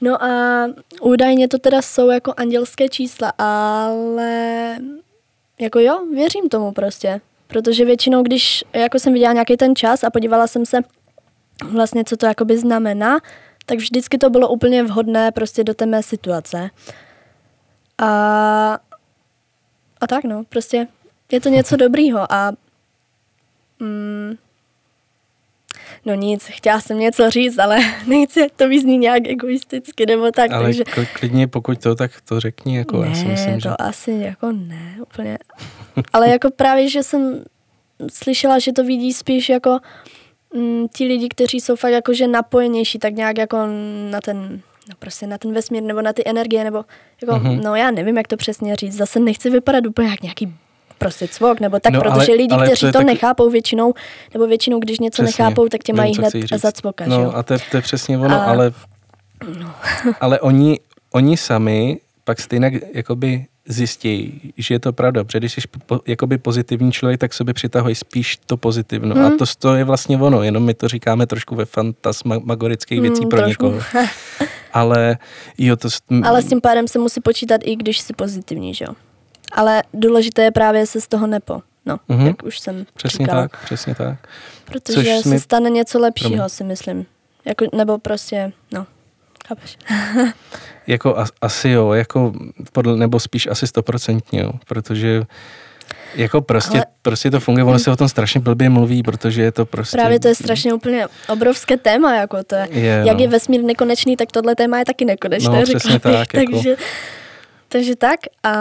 [0.00, 0.66] No a
[1.00, 4.76] údajně to teda jsou jako andělské čísla, ale
[5.60, 7.20] jako jo, věřím tomu prostě.
[7.46, 10.78] Protože většinou, když jako jsem viděla nějaký ten čas a podívala jsem se
[11.70, 13.18] vlastně, co to jakoby znamená,
[13.66, 16.70] tak vždycky to bylo úplně vhodné prostě do té mé situace.
[17.98, 18.78] A,
[20.00, 20.86] a tak no, prostě
[21.32, 22.52] je to něco dobrýho a
[23.80, 24.36] mm,
[26.04, 30.50] no nic, chtěla jsem něco říct, ale nechci to vyzní nějak egoisticky nebo tak.
[30.50, 30.84] Ale takže...
[31.12, 33.68] klidně pokud to, tak to řekni, jako ne, já si myslím, to že...
[33.78, 35.38] asi jako ne, úplně.
[36.12, 37.44] ale jako právě, že jsem
[38.12, 39.78] slyšela, že to vidí spíš jako
[40.54, 43.58] mm, ti lidi, kteří jsou fakt jakože napojenější, tak nějak jako
[44.10, 46.84] na ten no prostě na ten vesmír nebo na ty energie, nebo
[47.22, 47.62] jako, mm-hmm.
[47.62, 50.54] no já nevím, jak to přesně říct, zase nechci vypadat úplně jak nějaký
[50.98, 53.04] prostě cvok, nebo tak, no, protože ale, lidi, ale kteří to, to taky...
[53.04, 53.94] nechápou většinou,
[54.34, 57.32] nebo většinou, když něco přesně, nechápou, tak tě mají hned za cvoka, No jo?
[57.34, 58.44] a to, to je přesně ono, a...
[58.44, 58.72] ale,
[59.60, 59.74] no.
[60.20, 60.80] ale oni,
[61.12, 66.38] oni sami pak stejně jakoby zjistí, že je to pravda, protože když jsi po, jakoby
[66.38, 69.14] pozitivní člověk, tak sobě přitahuje spíš to pozitivno.
[69.14, 69.24] Hmm.
[69.24, 73.28] A to, to je vlastně ono, jenom my to říkáme trošku ve fantasmagorických věcí hmm,
[73.30, 73.66] pro trošku.
[73.66, 73.82] někoho.
[74.72, 75.18] Ale
[75.58, 75.88] jo, to...
[76.24, 78.94] Ale s tím pádem se musí počítat i když jsi pozitivní, že jo?
[79.56, 81.62] Ale důležité je právě se z toho nepo.
[81.86, 82.26] No, mm-hmm.
[82.26, 83.42] jak už jsem Přesně říkala.
[83.42, 84.28] tak, přesně tak.
[84.64, 85.40] Protože Což se mi...
[85.40, 86.48] stane něco lepšího, Promiň.
[86.48, 87.06] si myslím.
[87.44, 88.86] Jako, nebo prostě, no,
[89.48, 89.78] chápeš.
[90.86, 92.32] jako as, asi jo, jako
[92.72, 95.22] podle, nebo spíš asi stoprocentně, jo, protože
[96.14, 96.86] Jako prostě, ale...
[97.02, 99.96] prostě to funguje, ono se o tom strašně blbě mluví, protože je to prostě...
[99.96, 102.68] Právě to je strašně úplně obrovské téma, jako to je.
[102.70, 103.22] je jak no.
[103.22, 106.52] je vesmír nekonečný, tak tohle téma je taky nekonečné, no, přesně tak, jako.
[106.52, 106.76] takže,
[107.68, 108.52] takže tak a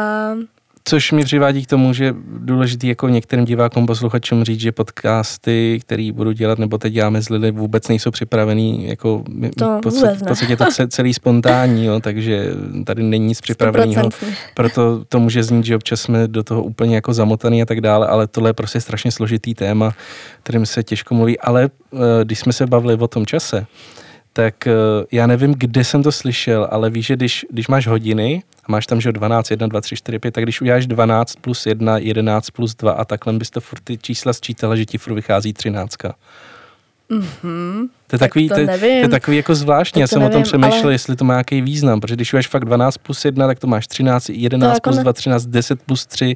[0.87, 6.11] Což mi přivádí k tomu, že důležitý jako některým divákům, posluchačům říct, že podcasty, který
[6.11, 9.23] budu dělat, nebo teď děláme z Lily, vůbec nejsou připravený, jako
[9.57, 12.49] to v podstatě to celý spontánní, jo, takže
[12.85, 14.09] tady není nic připraveného.
[14.53, 18.07] Proto to může znít, že občas jsme do toho úplně jako zamotaný a tak dále,
[18.07, 19.91] ale tohle je prostě strašně složitý téma,
[20.43, 21.39] kterým se těžko mluví.
[21.39, 23.65] Ale eh, když jsme se bavili o tom čase,
[24.37, 24.71] tak eh,
[25.11, 28.87] já nevím, kde jsem to slyšel, ale víš, že když, když máš hodiny a máš
[28.87, 32.49] tam, že 12, 1, 2, 3, 4, 5, tak když uděláš 12 plus 1, 11
[32.49, 35.95] plus 2 a takhle bys to furt ty čísla sčítala, že ti furt vychází 13.
[37.09, 37.87] Mm-hmm.
[38.07, 40.43] To je takový, to, to, to je takový jako zvláštní, já jsem nevím, o tom
[40.43, 40.93] přemýšlel, ale...
[40.93, 43.87] jestli to má nějaký význam, protože když máš fakt 12 plus 1, tak to máš
[43.87, 45.03] 13, 11 jako plus ne...
[45.03, 46.35] 2, 13, 10 plus 3,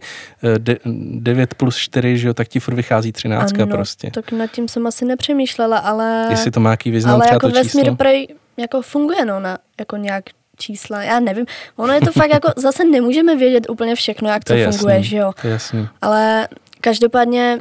[1.14, 4.12] 9 plus 4, že jo, tak ti furt vychází 13 ano, prostě.
[4.12, 6.28] tak nad tím jsem asi nepřemýšlela, ale...
[6.30, 7.96] Jestli to má nějaký význam ale třeba jako to vesmír číslo?
[7.96, 8.28] prej
[8.58, 10.24] jako funguje, no, na, jako nějak
[10.58, 11.46] čísla, já nevím.
[11.76, 15.10] Ono je to fakt jako, zase nemůžeme vědět úplně všechno, jak to, to funguje, jasný,
[15.10, 15.32] že jo.
[15.42, 15.88] To je jasný.
[16.02, 16.48] Ale
[16.82, 17.60] každopádně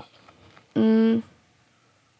[0.74, 1.22] mm,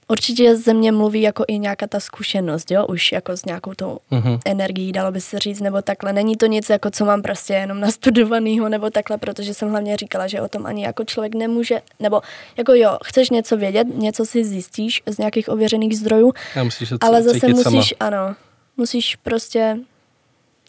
[0.09, 3.99] určitě ze mě mluví jako i nějaká ta zkušenost, jo, už jako s nějakou tou
[4.13, 4.41] uh-huh.
[4.45, 6.13] energií, dalo by se říct, nebo takhle.
[6.13, 10.27] Není to nic, jako co mám prostě jenom nastudovanýho, nebo takhle, protože jsem hlavně říkala,
[10.27, 12.21] že o tom ani jako člověk nemůže, nebo
[12.57, 17.49] jako jo, chceš něco vědět, něco si zjistíš z nějakých ověřených zdrojů, musíš ale zase
[17.49, 18.11] musíš, sama.
[18.17, 18.37] ano,
[18.77, 19.79] musíš prostě,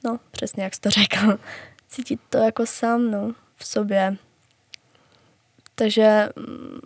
[0.06, 1.38] no, přesně jak jsi to řekl,
[1.90, 4.16] cítit to jako sám, no, v sobě.
[5.76, 6.80] Takže mm,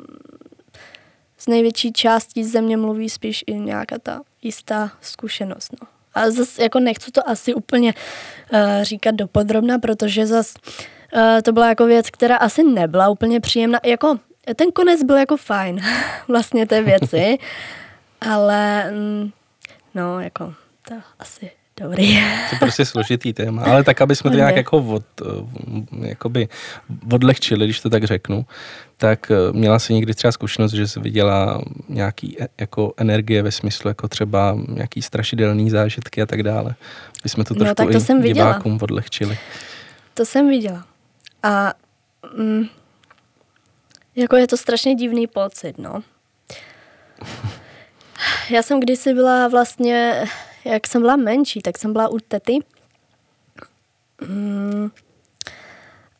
[1.44, 5.72] z největší částí země mluví spíš i nějaká ta jistá zkušenost.
[5.82, 5.88] No.
[6.14, 7.94] A zase jako nechci to asi úplně
[8.54, 10.60] uh, říkat dopodrobna, protože zase
[11.16, 13.80] uh, to byla jako věc, která asi nebyla úplně příjemná.
[13.86, 14.20] Jako,
[14.56, 15.82] ten konec byl jako fajn,
[16.28, 17.38] vlastně té věci,
[18.22, 19.32] ale mm,
[19.96, 20.54] no, jako
[20.88, 21.52] to asi
[21.82, 22.14] Dobrý.
[22.50, 26.48] To je prostě složitý téma, ale tak, aby jsme to nějak jako od, eh, jakoby
[27.12, 28.46] odlehčili, když to tak řeknu,
[28.98, 33.52] tak eh, měla si někdy třeba zkušenost, že jsi viděla nějaký e, jako energie ve
[33.52, 36.76] smyslu jako třeba nějaký strašidelný zážitky a tak dále.
[37.24, 38.84] My jsme to trošku no, tak to jsem divákům viděla.
[38.84, 39.38] odlehčili.
[40.14, 40.86] To jsem viděla.
[41.44, 41.74] A
[42.38, 42.64] mm,
[44.16, 46.04] jako je to strašně divný pocit, no.
[48.50, 50.26] Já jsem kdysi byla vlastně
[50.66, 52.60] jak jsem byla menší, tak jsem byla u tety.
[54.28, 54.90] Mm.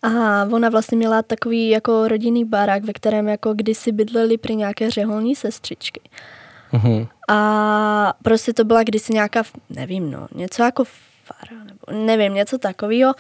[0.04, 4.92] A ona vlastně měla takový jako rodinný barák, ve kterém jako kdysi bydleli při nějaké
[4.92, 6.02] řeholní sestřičky.
[6.74, 7.08] Uh-huh.
[7.30, 10.84] A prostě to byla kdysi nějaká, nevím no, něco jako
[11.24, 13.14] fara, nebo nevím, něco takového.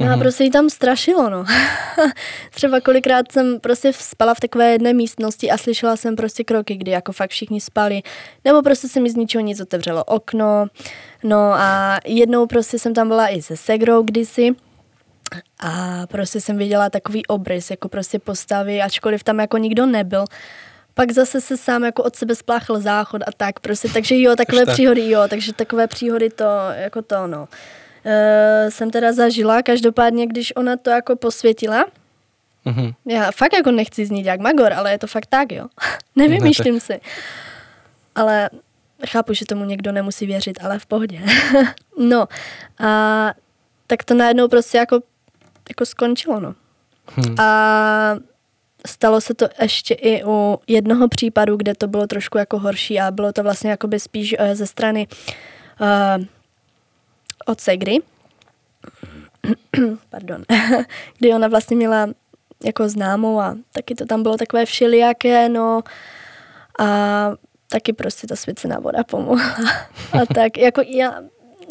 [0.00, 0.18] No a mhm.
[0.20, 1.44] prostě jí tam strašilo, no.
[2.54, 6.90] Třeba kolikrát jsem prostě spala v takové jedné místnosti a slyšela jsem prostě kroky, kdy
[6.90, 8.02] jako fakt všichni spali.
[8.44, 10.66] Nebo prostě se mi z ničeho nic otevřelo okno.
[11.24, 14.50] No a jednou prostě jsem tam byla i se segrou kdysi.
[15.60, 20.24] A prostě jsem viděla takový obrys, jako prostě postavy, ačkoliv tam jako nikdo nebyl.
[20.94, 24.66] Pak zase se sám jako od sebe spláchl záchod a tak prostě, takže jo, takové
[24.66, 26.44] příhody, jo, takže takové příhody to,
[26.76, 27.48] jako to, no
[28.08, 29.62] uh, jsem teda zažila.
[29.62, 31.86] Každopádně, když ona to jako posvětila,
[32.66, 32.94] mm-hmm.
[33.06, 35.66] já fakt jako nechci znít jak Magor, ale je to fakt tak, jo.
[36.16, 37.00] Nevymýšlím ne, si.
[38.14, 38.50] Ale
[39.06, 41.20] chápu, že tomu někdo nemusí věřit, ale v pohodě.
[41.98, 42.28] no,
[42.78, 43.34] a
[43.86, 45.00] tak to najednou prostě jako,
[45.68, 46.54] jako skončilo, no.
[47.06, 47.40] Hmm.
[47.40, 48.16] A
[48.86, 53.10] stalo se to ještě i u jednoho případu, kde to bylo trošku jako horší a
[53.10, 55.06] bylo to vlastně jakoby spíš uh, ze strany
[55.80, 56.24] uh,
[57.46, 57.98] od Segry,
[60.10, 60.42] pardon,
[61.18, 62.08] kdy ona vlastně měla
[62.64, 65.82] jako známou a taky to tam bylo takové všelijaké, no
[66.78, 67.32] a
[67.68, 69.56] taky prostě ta svěcená voda pomohla.
[70.12, 71.20] a tak, jako já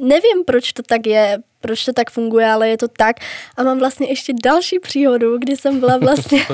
[0.01, 3.15] nevím, proč to tak je, proč to tak funguje, ale je to tak.
[3.57, 6.45] A mám vlastně ještě další příhodu, kdy jsem byla vlastně...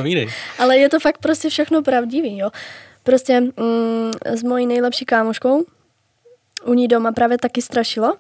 [0.59, 2.49] ale je to fakt prostě všechno pravdivý, jo.
[3.03, 5.65] Prostě mm, s mojí nejlepší kámoškou,
[6.65, 8.17] u ní doma právě taky strašilo.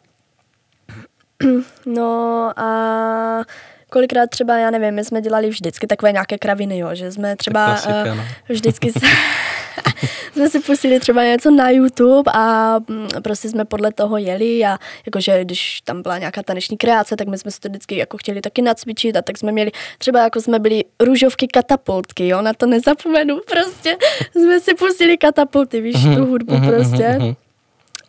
[1.85, 3.43] No a
[3.89, 7.65] kolikrát třeba, já nevím, my jsme dělali vždycky takové nějaké kraviny, jo, že jsme třeba
[7.65, 8.23] klasika, uh, no.
[8.49, 8.99] vždycky se,
[10.33, 14.77] jsme si pustili třeba něco na YouTube a mm, prostě jsme podle toho jeli a
[15.05, 18.41] jakože když tam byla nějaká taneční kreace, tak my jsme si to vždycky jako chtěli
[18.41, 22.65] taky nacvičit a tak jsme měli, třeba jako jsme byli růžovky katapultky, jo, na to
[22.65, 23.97] nezapomenu, prostě
[24.31, 27.35] jsme si pustili katapulty, víš, tu mhm, hudbu mhm, prostě.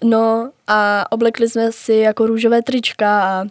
[0.04, 3.44] No a oblekli jsme si jako růžové trička a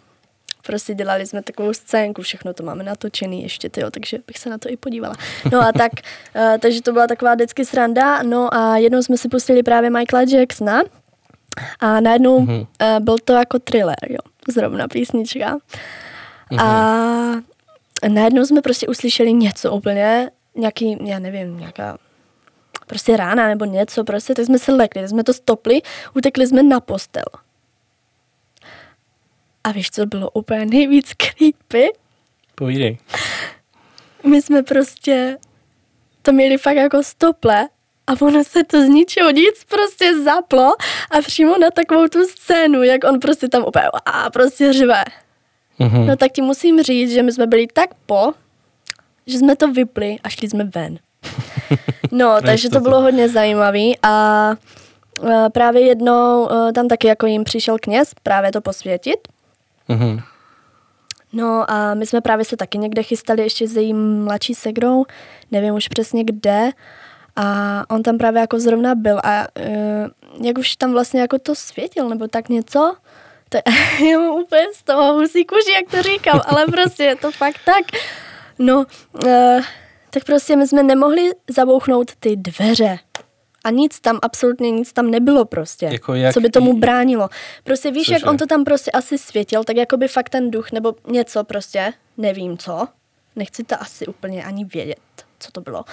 [0.66, 4.58] prostě dělali jsme takovou scénku, všechno to máme natočený ještě, tyjo, takže bych se na
[4.58, 5.14] to i podívala.
[5.52, 5.92] No a tak,
[6.36, 10.26] uh, takže to byla taková vždycky sranda, no a jednou jsme si pustili právě Michaela
[10.28, 10.82] Jacksona
[11.80, 12.60] a najednou mm-hmm.
[12.60, 15.58] uh, byl to jako thriller, jo, zrovna písnička.
[16.50, 16.60] Mm-hmm.
[16.60, 21.98] A najednou jsme prostě uslyšeli něco úplně, nějaký, já nevím, nějaká
[22.86, 25.82] prostě rána nebo něco, prostě, tak jsme se lekli, tak jsme to stopli,
[26.14, 27.24] utekli jsme na postel.
[29.64, 31.92] A víš, co bylo úplně nejvíc creepy?
[32.54, 32.98] Povídej.
[34.26, 35.38] My jsme prostě
[36.22, 37.68] to měli fakt jako stople
[38.06, 40.72] a ono se to z ničeho nic prostě zaplo
[41.10, 45.04] a přímo na takovou tu scénu, jak on prostě tam úplně a prostě řve.
[45.80, 46.06] Mm-hmm.
[46.06, 48.32] No tak ti musím říct, že my jsme byli tak po,
[49.26, 50.98] že jsme to vypli a šli jsme ven.
[52.12, 54.54] No, takže to bylo hodně zajímavé a
[55.52, 59.28] právě jednou tam taky jako jim přišel kněz právě to posvětit.
[59.88, 60.22] Mm-hmm.
[61.32, 65.04] No a my jsme právě se taky někde chystali ještě s jejím mladší segrou,
[65.50, 66.70] nevím už přesně kde,
[67.36, 71.54] a on tam právě jako zrovna byl a uh, jak už tam vlastně jako to
[71.54, 72.96] světil nebo tak něco,
[73.48, 73.58] to
[74.04, 77.60] je mu úplně z toho husí kuži, jak to říkám, ale prostě je to fakt
[77.64, 77.84] tak.
[78.58, 78.84] No,
[79.24, 79.62] uh,
[80.14, 82.98] tak prostě my jsme nemohli zabouchnout ty dveře.
[83.64, 87.28] A nic tam, absolutně nic tam nebylo prostě, jako jak, co by tomu bránilo.
[87.64, 88.14] Prostě víš, Cože?
[88.14, 91.44] jak on to tam prostě asi světil, tak jako by fakt ten duch nebo něco
[91.44, 92.88] prostě, nevím co,
[93.36, 94.98] nechci to asi úplně ani vědět,
[95.38, 95.84] co to bylo.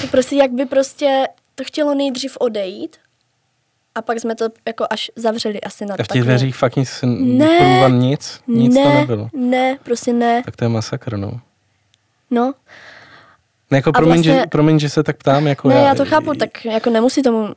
[0.00, 2.96] To prostě jak by prostě to chtělo nejdřív odejít
[3.94, 7.00] a pak jsme to jako až zavřeli asi na A v těch dveřích fakt nic,
[7.02, 8.40] ne, nic?
[8.46, 9.28] Nic ne, to nebylo?
[9.32, 10.42] Ne, prostě ne.
[10.44, 11.40] Tak to je masakr, no.
[12.30, 12.54] No.
[13.70, 15.46] Ne, jako promiň, vlastně, že, promiň, že se tak ptám.
[15.46, 17.48] Jako ne, já, já to chápu, tak jako nemusí tomu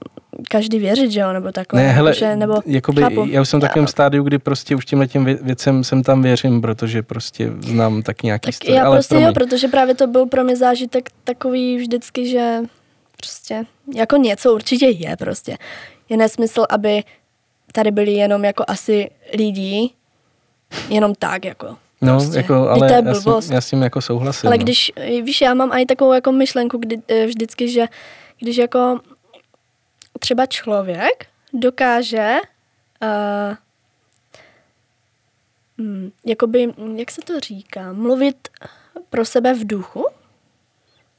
[0.50, 1.82] každý věřit, že jo, nebo takhle.
[1.82, 3.26] Ne, hele, že, nebo jakoby, chápu.
[3.30, 6.62] já už jsem v takovém stádiu, kdy prostě už tímhle těm věcem jsem tam věřím,
[6.62, 9.28] protože prostě znám tak nějaký tak story, já ale prostě promiň.
[9.28, 12.60] jo, protože právě to byl pro mě zážitek takový vždycky, že
[13.18, 13.64] prostě
[13.96, 15.58] jako něco určitě je prostě.
[16.10, 17.04] Je nesmysl, aby
[17.72, 19.90] tady byli jenom jako asi lidi,
[20.90, 21.78] jenom tak jako.
[22.04, 22.38] No, prostě.
[22.38, 24.48] jako, ale to je já, jsem, já s tím jako souhlasím.
[24.48, 24.64] Ale no.
[24.64, 27.86] když, víš, já mám i takovou jako myšlenku kdy, eh, vždycky, že
[28.40, 29.00] když jako
[30.20, 32.38] třeba člověk dokáže
[33.04, 33.58] uh,
[36.26, 38.48] jakoby, jak se to říká, mluvit
[39.10, 40.06] pro sebe v duchu,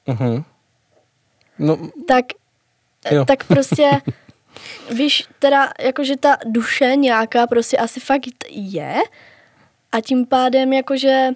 [0.06, 0.44] uh-huh.
[1.58, 2.24] no, tak,
[3.10, 3.24] jo.
[3.24, 3.90] tak prostě
[4.90, 8.96] víš, teda jakože ta duše nějaká prostě asi fakt je,
[9.94, 11.28] a tím pádem jakože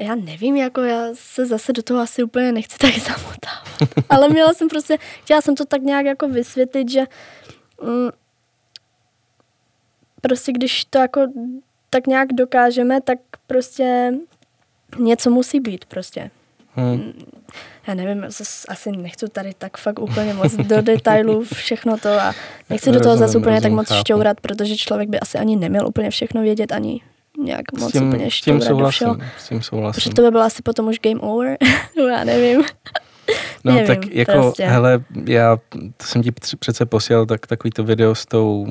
[0.00, 4.06] já nevím, jako já se zase do toho asi úplně nechci tak zamotávat.
[4.08, 7.00] Ale měla jsem prostě, chtěla jsem to tak nějak jako vysvětlit, že
[7.82, 8.08] mm,
[10.20, 11.20] prostě když to jako
[11.90, 14.12] tak nějak dokážeme, tak prostě
[14.98, 16.30] něco musí být prostě.
[16.74, 16.90] Hmm.
[16.90, 17.12] Mm,
[17.86, 18.24] já nevím,
[18.68, 22.34] asi nechci tady tak fakt úplně moc do detailů všechno to a
[22.70, 26.10] nechci do toho zase úplně tak moc šťourat, protože člověk by asi ani neměl úplně
[26.10, 27.00] všechno vědět, ani
[27.44, 30.00] nějak moc s tím, úplně s tím souhlasím, s tím souhlasím.
[30.00, 31.56] Protože to by bylo asi potom už game over,
[32.10, 32.62] já nevím.
[33.64, 34.66] No nevím, tak jako, prostě.
[34.66, 35.56] hele, já
[35.96, 38.66] to jsem ti přece posílal tak, takový to video s tou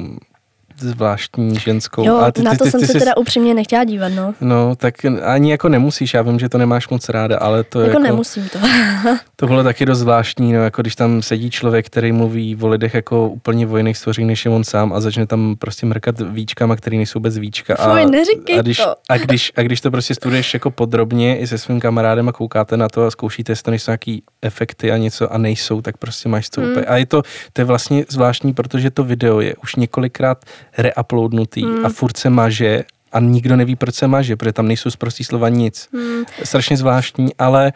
[0.79, 2.05] zvláštní ženskou.
[2.05, 2.99] Jo, a ty, na to ty, ty, jsem ty, se jsi...
[2.99, 4.33] teda upřímně nechtěla dívat, no.
[4.41, 7.89] No, tak ani jako nemusíš, já vím, že to nemáš moc ráda, ale to jako...
[7.89, 8.59] Jako nemusím to.
[9.35, 12.93] to bylo taky dost zvláštní, no, jako když tam sedí člověk, který mluví o lidech
[12.93, 16.75] jako úplně o jiných stvoření, než je on sám a začne tam prostě mrkat víčkama,
[16.75, 17.75] který nejsou bez víčka.
[17.75, 18.95] A, Fuj, a, když, to.
[19.09, 22.77] a, když, a když to prostě studuješ jako podrobně i se svým kamarádem a koukáte
[22.77, 26.29] na to a zkoušíte, jestli to nejsou nějaký efekty a něco a nejsou, tak prostě
[26.29, 26.71] máš to hmm.
[26.71, 26.85] úplně.
[26.85, 27.21] A je to,
[27.53, 30.45] to je vlastně zvláštní, protože to video je už několikrát
[30.81, 31.85] reuploadnutý hmm.
[31.85, 35.49] a furt se maže a nikdo neví, proč se maže, protože tam nejsou zprostý slova
[35.49, 35.89] nic.
[35.93, 36.23] Hmm.
[36.43, 37.73] Strašně zvláštní, ale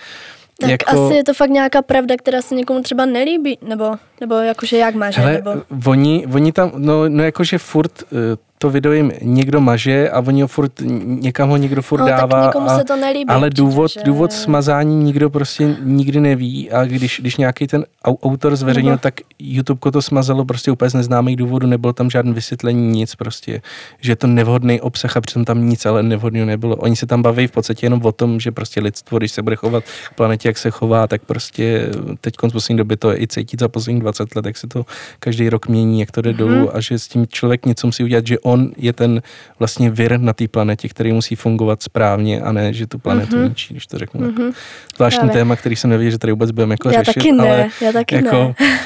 [0.59, 1.05] tak jako...
[1.05, 4.95] asi je to fakt nějaká pravda, která se někomu třeba nelíbí, nebo, nebo jakože jak
[4.95, 5.51] máže, Hele, nebo...
[5.85, 8.19] Oni, oni tam, no, no jakože furt uh,
[8.63, 10.71] to video jim někdo maže a oni ho furt,
[11.03, 12.51] někam ho někdo furt no, dává.
[12.51, 13.29] Tak a, se to nelíbí.
[13.29, 13.99] Ale důvod, že...
[14.05, 19.01] důvod smazání nikdo prostě nikdy neví a když, když nějaký ten autor zveřejnil, Nebo...
[19.01, 23.61] tak YouTube to smazalo prostě úplně z neznámých důvodů, nebylo tam žádné vysvětlení, nic prostě,
[24.01, 26.75] že je to nevhodný obsah a přitom tam nic ale nevhodného nebylo.
[26.75, 29.55] Oni se tam baví v podstatě jenom o tom, že prostě lidstvo, když se bude
[29.55, 31.89] chovat k planetě, jak se chová, tak prostě
[32.21, 34.85] teď z poslední doby to je i cítit za poslední 20 let, jak se to
[35.19, 36.37] každý rok mění, jak to jde mm-hmm.
[36.37, 39.21] dolů a že s tím člověk něco musí udělat, že on je ten
[39.59, 43.49] vlastně vir na té planetě, který musí fungovat správně a ne, že tu planetu mm-hmm.
[43.49, 44.21] ničí, když to řeknu.
[44.21, 44.53] Mm-hmm.
[44.95, 47.19] Zvláštní téma, který jsem nevěděl, že tady vůbec budeme jako já řešit.
[47.19, 48.79] Taky ne, ale já taky jako, ne.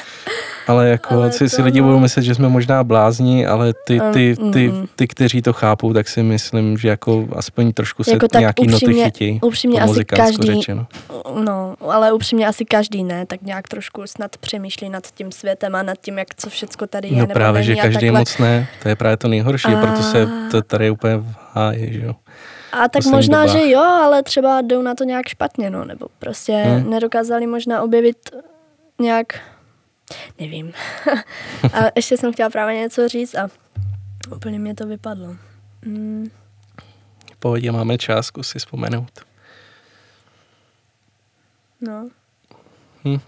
[0.68, 4.36] Ale jako ale si, si lidi budou myslet, že jsme možná blázni, ale ty, ty,
[4.36, 8.26] ty, ty, ty, kteří to chápou, tak si myslím, že jako aspoň trošku se jako
[8.38, 9.40] nějaký upřímně, noty chytí.
[9.42, 10.86] Upřímně asi každý, řečeno.
[11.44, 15.82] no, ale upřímně asi každý ne, tak nějak trošku snad přemýšlí nad tím světem a
[15.82, 17.16] nad tím, jak co všecko tady je.
[17.16, 19.80] No právě, že každý moc ne, to je právě to nejhorší, a...
[19.80, 22.14] proto se to tady úplně v háji, že jo.
[22.72, 23.56] A tak možná, dobách.
[23.56, 26.90] že jo, ale třeba jdou na to nějak špatně, no, nebo prostě hmm.
[26.90, 28.16] nedokázali možná objevit
[29.00, 29.26] nějak,
[30.40, 30.72] nevím.
[31.72, 33.48] a ještě jsem chtěla právě něco říct a
[34.32, 35.36] úplně mě to vypadlo.
[37.32, 39.20] V pohodě máme čas, si vzpomenout.
[41.80, 42.08] No.
[43.04, 43.18] Hm.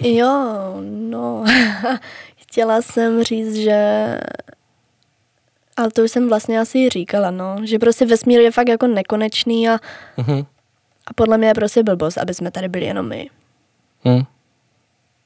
[0.00, 1.44] Jo, no.
[2.36, 4.18] Chtěla jsem říct, že
[5.76, 7.56] ale to už jsem vlastně asi říkala, no.
[7.64, 9.78] Že prostě vesmír je fakt jako nekonečný a,
[10.18, 10.46] uh-huh.
[11.06, 13.30] a podle mě je prostě blbost, aby jsme tady byli jenom my.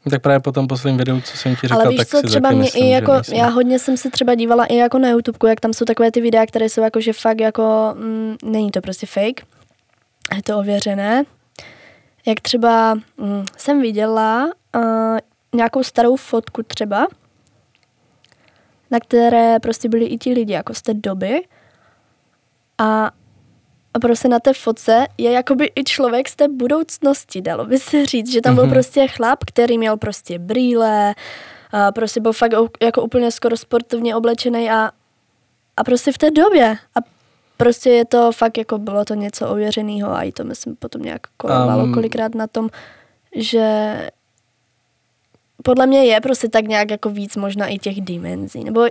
[0.04, 0.10] Hmm.
[0.10, 2.26] Tak právě po tom posledním videu, co jsem ti říkal, Ale víš tak co, si
[2.26, 5.48] třeba mě myslím, i jako, já hodně jsem se třeba dívala i jako na YouTube,
[5.48, 8.80] jak tam jsou takové ty videa, které jsou jako, že fakt jako, mm, není to
[8.80, 9.46] prostě fake,
[10.36, 11.24] je to ověřené.
[12.26, 15.18] Jak třeba mm, jsem viděla uh,
[15.54, 17.06] nějakou starou fotku třeba,
[18.90, 21.42] na které prostě byli i ti lidi jako z té doby.
[22.78, 23.10] A,
[23.94, 28.06] a prostě na té fotce je jakoby i člověk z té budoucnosti, dalo by se
[28.06, 28.70] říct, že tam byl mm-hmm.
[28.70, 31.14] prostě chlap, který měl prostě brýle,
[31.72, 34.90] a prostě byl fakt jako úplně skoro sportovně oblečený a,
[35.76, 36.76] a prostě v té době.
[36.94, 36.98] A
[37.56, 41.20] prostě je to fakt jako bylo to něco ověřeného a i to myslím potom nějak
[41.36, 42.68] kolovalo um, kolikrát na tom,
[43.36, 43.94] že
[45.62, 48.86] podle mě je prostě tak nějak jako víc možná i těch dimenzí, nebo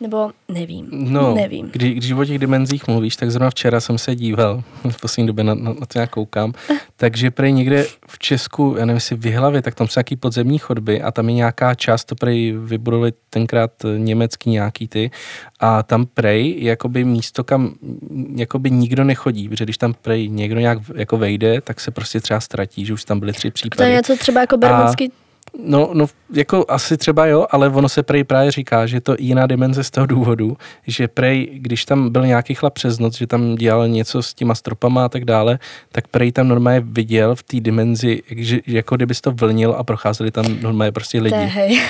[0.00, 1.70] nebo nevím, no, nevím.
[1.72, 5.44] Kdy, když o těch dimenzích mluvíš, tak zrovna včera jsem se díval, v poslední době
[5.44, 6.52] na, na, na to nějak koukám,
[6.96, 10.58] takže prej někde v Česku, já nevím, jestli v Hlavě, tak tam jsou nějaký podzemní
[10.58, 15.10] chodby a tam je nějaká část, to prej vybudovali tenkrát německý nějaký ty
[15.60, 17.74] a tam prej jakoby místo, kam
[18.36, 22.40] jakoby nikdo nechodí, protože když tam prej někdo nějak jako vejde, tak se prostě třeba
[22.40, 23.76] ztratí, že už tam byly tři případy.
[23.76, 25.12] To je něco třeba jako bermudský
[25.64, 29.46] No, no, jako asi třeba jo, ale ono se prej právě říká, že to jiná
[29.46, 33.54] dimenze z toho důvodu, že prej, když tam byl nějaký chlap přes noc, že tam
[33.54, 35.58] dělal něco s těma stropama a tak dále,
[35.92, 40.30] tak prej tam normálně viděl v té dimenzi, že, jako kdyby to vlnil a procházeli
[40.30, 41.36] tam normálně prostě lidi.
[41.36, 41.80] Tehej.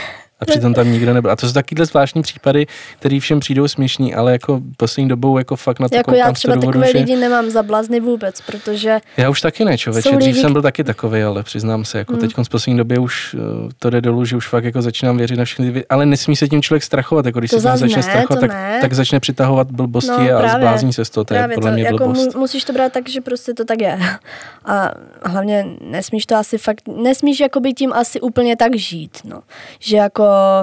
[0.40, 1.30] A přitom tam nikdo nebyl.
[1.30, 2.66] A to jsou takovýhle zvláštní případy,
[2.98, 6.54] které všem přijdou směšní, ale jako poslední dobou jako fakt na to Jako já třeba
[6.54, 6.98] důvodu, takové že...
[6.98, 8.98] lidi nemám za blázny vůbec, protože...
[9.16, 10.08] Já už taky ne, člověče.
[10.08, 10.40] Dřív lidi...
[10.40, 12.20] jsem byl taky takový, ale přiznám se, jako hmm.
[12.20, 13.40] teď z poslední době už uh,
[13.78, 16.62] to jde dolů, že už fakt jako začínám věřit na všechny ale nesmí se tím
[16.62, 20.38] člověk strachovat, jako když to se tím začne strachovat, tak, tak, začne přitahovat blbosti no,
[20.38, 22.34] a zblázní se z toho, to je podle mě jako blbost.
[22.34, 23.98] musíš to brát tak, že prostě to tak je.
[24.64, 24.90] A
[25.24, 29.42] hlavně nesmíš to asi fakt, nesmíš jako by tím asi úplně tak žít, no.
[29.78, 30.62] Že jako 어,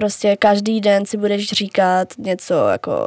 [0.00, 3.06] prostě každý den si budeš říkat něco jako,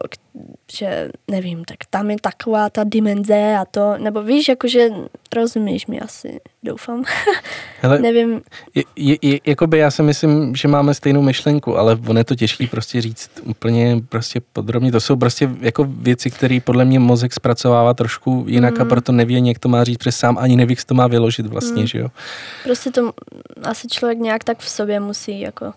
[0.71, 4.89] že nevím, tak tam je taková ta dimenze a to, nebo víš, jakože
[5.35, 7.03] rozumíš mi asi, doufám.
[7.81, 8.41] Hele, nevím.
[8.75, 12.35] Je, je, je, jakoby já si myslím, že máme stejnou myšlenku, ale ono je to
[12.35, 14.91] těžké prostě říct úplně prostě podrobně.
[14.91, 18.81] To jsou prostě jako věci, které podle mě mozek zpracovává trošku jinak mm.
[18.81, 21.45] a proto neví, jak to má říct, protože sám ani neví, jak to má vyložit
[21.45, 21.87] vlastně, mm.
[21.87, 22.07] že jo.
[22.63, 23.11] Prostě to
[23.63, 25.73] asi člověk nějak tak v sobě musí jako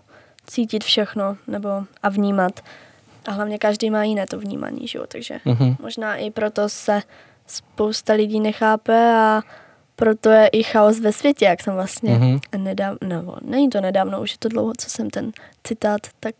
[0.47, 1.69] cítit všechno nebo
[2.03, 2.59] a vnímat.
[3.25, 5.05] A hlavně každý má jiné to vnímání, že jo?
[5.07, 5.75] takže uh-huh.
[5.79, 7.01] možná i proto se
[7.47, 9.41] spousta lidí nechápe a
[9.95, 12.39] proto je i chaos ve světě, jak jsem vlastně uh-huh.
[12.57, 15.31] nedávno, nebo není to nedávno, už je to dlouho, co jsem ten
[15.63, 16.35] citát tak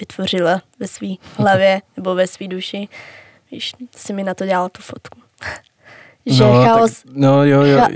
[0.00, 2.88] vytvořila ve své hlavě nebo ve své duši.
[3.50, 5.20] Víš, si mi na to dělala tu fotku.
[6.26, 7.78] Že no, chaos, tak, no, jo, jo.
[7.78, 7.88] Cha,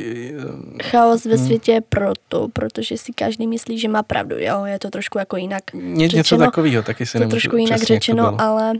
[0.83, 1.47] chaos ve hmm.
[1.47, 5.37] světě je proto, protože si každý myslí, že má pravdu, jo, je to trošku jako
[5.37, 6.19] jinak Ně, řečeno.
[6.19, 8.73] Něco takového, taky si to trošku jinak řečeno, ale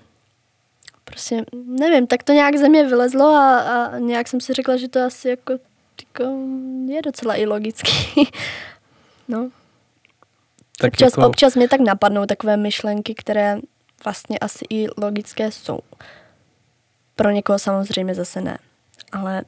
[1.05, 4.89] prostě nevím, tak to nějak ze mě vylezlo a, a nějak jsem si řekla, že
[4.89, 5.53] to asi jako,
[6.03, 6.39] jako
[6.89, 8.29] je docela i logický.
[9.29, 9.51] no.
[10.79, 11.29] Tak občas, jako...
[11.29, 13.59] občas mě tak napadnou takové myšlenky, které
[14.05, 15.79] vlastně asi i logické jsou.
[17.17, 18.59] Pro někoho samozřejmě zase ne
[19.13, 19.45] ale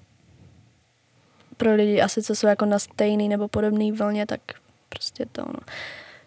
[1.56, 4.40] pro lidi asi, co jsou jako na stejný nebo podobný vlně, tak
[4.88, 5.60] prostě to, no.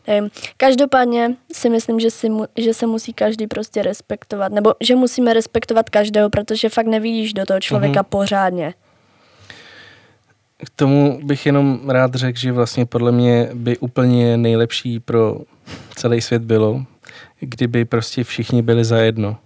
[0.07, 0.31] Nevím.
[0.57, 5.33] Každopádně si myslím, že, si mu, že se musí každý prostě respektovat, nebo že musíme
[5.33, 8.09] respektovat každého, protože fakt nevidíš do toho člověka mm-hmm.
[8.09, 8.73] pořádně.
[10.65, 15.37] K tomu bych jenom rád řekl, že vlastně podle mě by úplně nejlepší pro
[15.95, 16.83] celý svět bylo,
[17.39, 19.37] kdyby prostě všichni byli zajedno.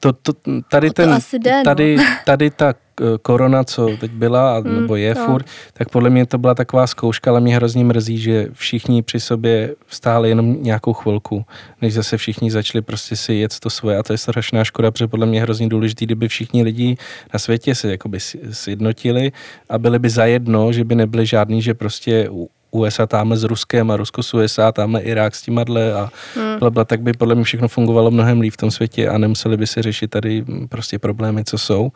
[0.00, 0.32] To, to,
[0.70, 1.64] tady, no, to ten, jde, no.
[1.64, 2.74] tady, tady ta
[3.22, 5.26] korona, co teď byla, mm, nebo je no.
[5.26, 9.20] furt, tak podle mě to byla taková zkouška, ale mě hrozně mrzí, že všichni při
[9.20, 11.44] sobě stáli jenom nějakou chvilku,
[11.82, 15.08] než zase všichni začali prostě si jet to svoje a to je strašná škoda, protože
[15.08, 16.96] podle mě je hrozně důležité, kdyby všichni lidi
[17.32, 18.18] na světě se jakoby
[18.50, 19.32] sjednotili
[19.68, 22.28] a byli by zajedno, že by nebyli žádný, že prostě
[22.70, 26.58] USA tamhle s Ruskem a Rusko s USA, tamhle Irák s tímhle a hmm.
[26.58, 29.66] blabla, tak by podle mě všechno fungovalo mnohem líp v tom světě a nemuseli by
[29.66, 31.92] si řešit tady prostě problémy, co jsou.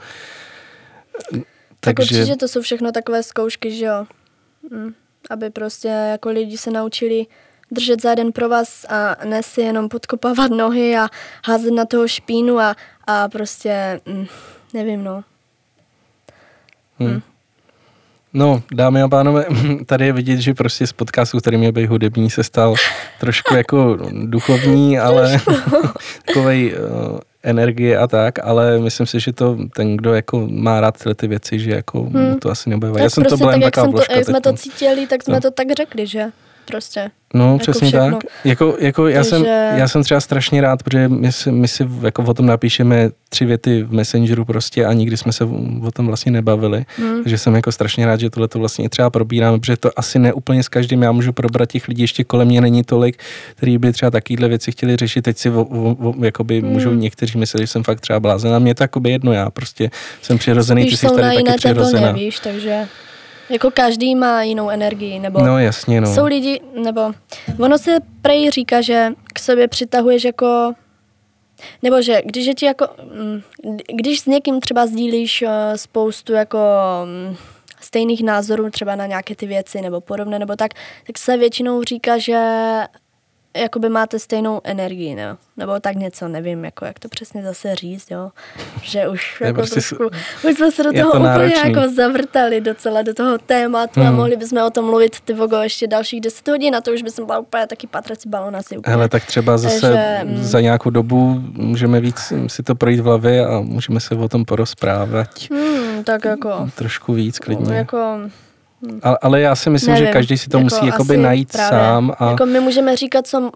[1.80, 2.20] Tak Takže...
[2.20, 4.06] určitě to jsou všechno takové zkoušky, že jo.
[4.72, 4.94] Hmm.
[5.30, 7.26] Aby prostě jako lidi se naučili
[7.70, 11.08] držet za jeden pro vás a ne si jenom podkopávat nohy a
[11.44, 14.26] házet na toho špínu a, a prostě, hm,
[14.74, 15.24] nevím no.
[16.98, 17.10] Hmm.
[17.10, 17.20] Hmm.
[18.32, 19.44] No, dámy a pánové,
[19.86, 22.74] tady je vidět, že prostě z podcastu, který měl být hudební, se stal
[23.20, 25.40] trošku jako duchovní, ale
[26.26, 30.98] takovej uh, energie a tak, ale myslím si, že to ten, kdo jako má rád
[30.98, 32.38] tyhle ty věci, že jako hmm.
[32.38, 33.02] to asi nebude.
[33.02, 35.40] Já jsem prostě to tak, jak, jsem to, jak jsme to cítili, tak jsme no.
[35.40, 36.26] to tak řekli, že
[36.70, 37.10] prostě.
[37.34, 38.10] No, jako přesně všechno.
[38.10, 38.30] tak.
[38.44, 39.44] Jako, jako já, jsem,
[39.74, 43.44] já jsem třeba strašně rád, protože my si, my si jako o tom napíšeme tři
[43.44, 45.44] věty v Messengeru prostě a nikdy jsme se
[45.82, 46.84] o tom vlastně nebavili.
[46.96, 47.22] Hmm.
[47.22, 50.32] Takže jsem jako strašně rád, že tohle to vlastně třeba probíráme, protože to asi ne
[50.32, 51.02] úplně s každým.
[51.02, 53.22] Já můžu probrat těch lidí, ještě kolem mě není tolik,
[53.56, 55.22] kteří by třeba takovéhle věci chtěli řešit.
[55.22, 56.70] Teď si o, o, o, jakoby hmm.
[56.70, 58.54] můžou někteří myslet, že jsem fakt třeba blázen.
[58.54, 59.90] A mě to jakoby jedno, já prostě
[60.22, 62.12] jsem přirozený, Spíš ty jsi tady taky přirozená.
[62.12, 62.86] Víš, takže...
[63.50, 66.14] Jako každý má jinou energii, nebo no, jasně, no.
[66.14, 67.12] jsou lidi, nebo
[67.58, 70.72] ono se prej říká, že k sobě přitahuješ jako
[71.82, 73.40] nebo že když je ti jako, mm,
[73.94, 76.58] když s někým třeba sdílíš eh, spoustu jako
[77.04, 77.36] mm,
[77.80, 80.70] stejných názorů třeba na nějaké ty věci nebo podobné nebo tak,
[81.06, 82.38] tak se většinou říká, že
[83.56, 85.36] jakoby máte stejnou energii, no.
[85.56, 88.30] nebo tak něco, nevím, jako jak to přesně zase říct, jo,
[88.82, 90.04] že už jako prostě trošku,
[90.48, 91.72] už jsme se do toho to úplně náročný.
[91.72, 94.08] jako zavrtali docela do toho tématu hmm.
[94.08, 97.02] a mohli bychom o tom mluvit ty vogo ještě dalších 10 hodin a to už
[97.02, 98.94] bychom byla úplně taky patrací balon asi úplně.
[98.94, 100.44] Hele, tak třeba zase Takže, mm.
[100.44, 104.44] za nějakou dobu můžeme víc si to projít v hlavě a můžeme se o tom
[104.44, 105.28] porozprávat.
[105.50, 106.68] Hmm, tak jako.
[106.74, 107.74] Trošku víc klidně.
[107.74, 108.18] Jako,
[109.02, 111.78] ale, ale já si myslím, Nevím, že každý si to jako musí jakoby najít právě.
[111.78, 112.12] sám.
[112.18, 112.30] A...
[112.30, 113.50] Jako my můžeme říkat, co,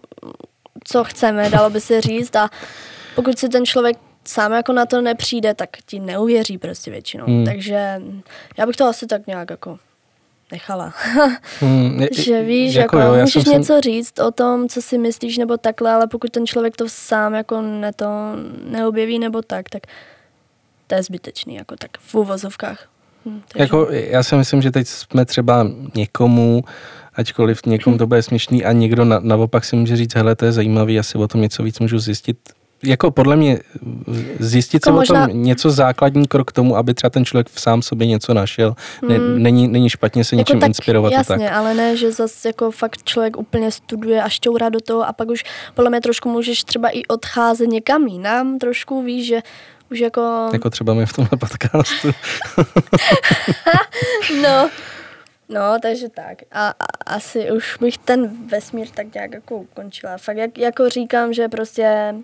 [0.83, 2.49] co chceme, dalo by se říct a
[3.15, 3.97] pokud si ten člověk
[4.27, 7.25] sám jako na to nepřijde, tak ti neuvěří prostě většinou.
[7.25, 7.45] Hmm.
[7.45, 8.01] Takže
[8.57, 9.79] já bych to asi tak nějak jako
[10.51, 10.93] nechala.
[11.59, 14.97] hmm, je, že víš, jako, jako jo, můžeš jsem něco říct o tom, co si
[14.97, 18.07] myslíš nebo takhle, ale pokud ten člověk to sám jako ne to
[18.63, 19.83] neobjeví nebo tak, tak
[20.87, 22.87] to je zbytečný, jako tak v úvozovkách.
[23.25, 26.63] Hmm, jako, já si myslím, že teď jsme třeba někomu,
[27.13, 30.51] ačkoliv někomu to bude směšný a někdo na, naopak si může říct, hele, to je
[30.51, 32.37] zajímavý, asi o tom něco víc můžu zjistit.
[32.83, 33.59] Jako podle mě
[34.39, 35.23] zjistit jako se možná...
[35.23, 38.33] o tom něco základní krok k tomu, aby třeba ten člověk v sám sobě něco
[38.33, 38.75] našel.
[39.01, 39.11] Hmm.
[39.11, 41.11] Ne, není, není špatně se jako něčím tak, inspirovat.
[41.11, 41.53] Jasně, tak.
[41.53, 45.29] ale ne, že zase jako fakt člověk úplně studuje a šťourá do toho a pak
[45.29, 49.39] už podle mě trošku můžeš třeba i odcházet někam jinam, trošku víš, že
[49.91, 50.49] už jako...
[50.53, 52.07] Jako třeba my v tomhle podcastu.
[54.41, 54.69] no,
[55.49, 56.37] no, takže tak.
[56.51, 60.17] A, a asi už bych ten vesmír tak nějak jako ukončila.
[60.17, 62.15] Fakt jak, jako říkám, že prostě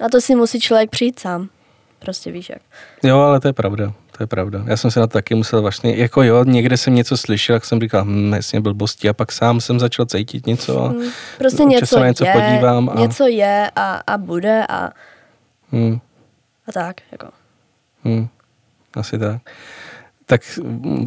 [0.00, 1.48] na to si musí člověk přijít sám.
[1.98, 2.62] Prostě víš jak.
[3.02, 3.92] Jo, ale to je pravda.
[4.16, 4.64] To je pravda.
[4.66, 7.64] Já jsem se na to taky musel vlastně, jako jo, někde jsem něco slyšel, jak
[7.64, 11.64] jsem říkal, hm, jasně blbosti a pak sám jsem začal cítit něco a hmm, prostě
[11.64, 12.90] něco se na něco je, podívám.
[12.94, 13.00] A...
[13.00, 14.90] Něco je a, a bude a
[15.72, 16.00] hmm
[16.66, 17.28] a tak, jako.
[18.04, 18.28] Hmm,
[18.94, 19.42] asi tak.
[20.26, 20.58] Tak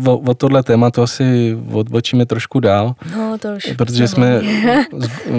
[0.08, 2.96] o, o tohle tématu asi odbočíme trošku dál.
[3.16, 3.74] No, to už.
[3.78, 4.42] Protože jsme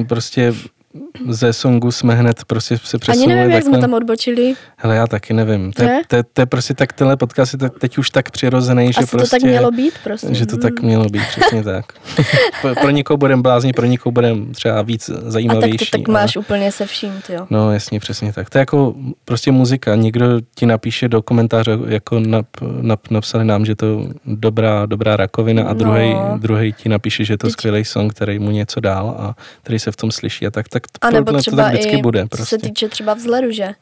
[0.08, 0.52] prostě
[1.28, 3.32] ze songu jsme hned prostě se přesunuli.
[3.32, 4.54] Ani nevím, jak jsme tam odbočili.
[4.76, 5.72] Hele, já taky nevím.
[5.72, 8.98] To, je, to, to je prostě tak, tenhle podcast je teď už tak přirozený, že
[8.98, 9.36] Asi prostě...
[9.36, 10.34] to tak mělo být prostě.
[10.34, 11.84] Že to tak mělo být, přesně tak.
[12.80, 15.74] pro někoho budem blázni, pro někoho budem třeba víc zajímavější.
[15.74, 16.44] A tak to tak máš ale...
[16.44, 17.46] úplně se vším, ty jo.
[17.50, 18.50] No jasně, přesně tak.
[18.50, 18.94] To je jako
[19.24, 19.94] prostě muzika.
[19.94, 22.46] Někdo ti napíše do komentáře, jako nap,
[22.80, 26.38] nap, napsali nám, že to dobrá, dobrá rakovina a druhý no.
[26.38, 29.92] druhý ti napíše, že je to skvělý song, který mu něco dál a který se
[29.92, 32.26] v tom slyší a tak, tak a nebo třeba to i, bude.
[32.26, 32.44] Prostě.
[32.44, 33.74] co se týče třeba vzhledu, že?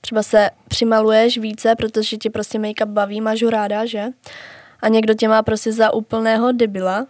[0.00, 4.04] Třeba se přimaluješ více, protože ti prostě make-up baví, máš ho ráda, že?
[4.80, 7.06] A někdo tě má prostě za úplného debila,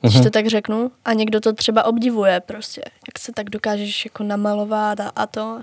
[0.00, 0.22] když uh-huh.
[0.22, 5.00] to tak řeknu, a někdo to třeba obdivuje prostě, jak se tak dokážeš jako namalovat
[5.00, 5.60] a, a to.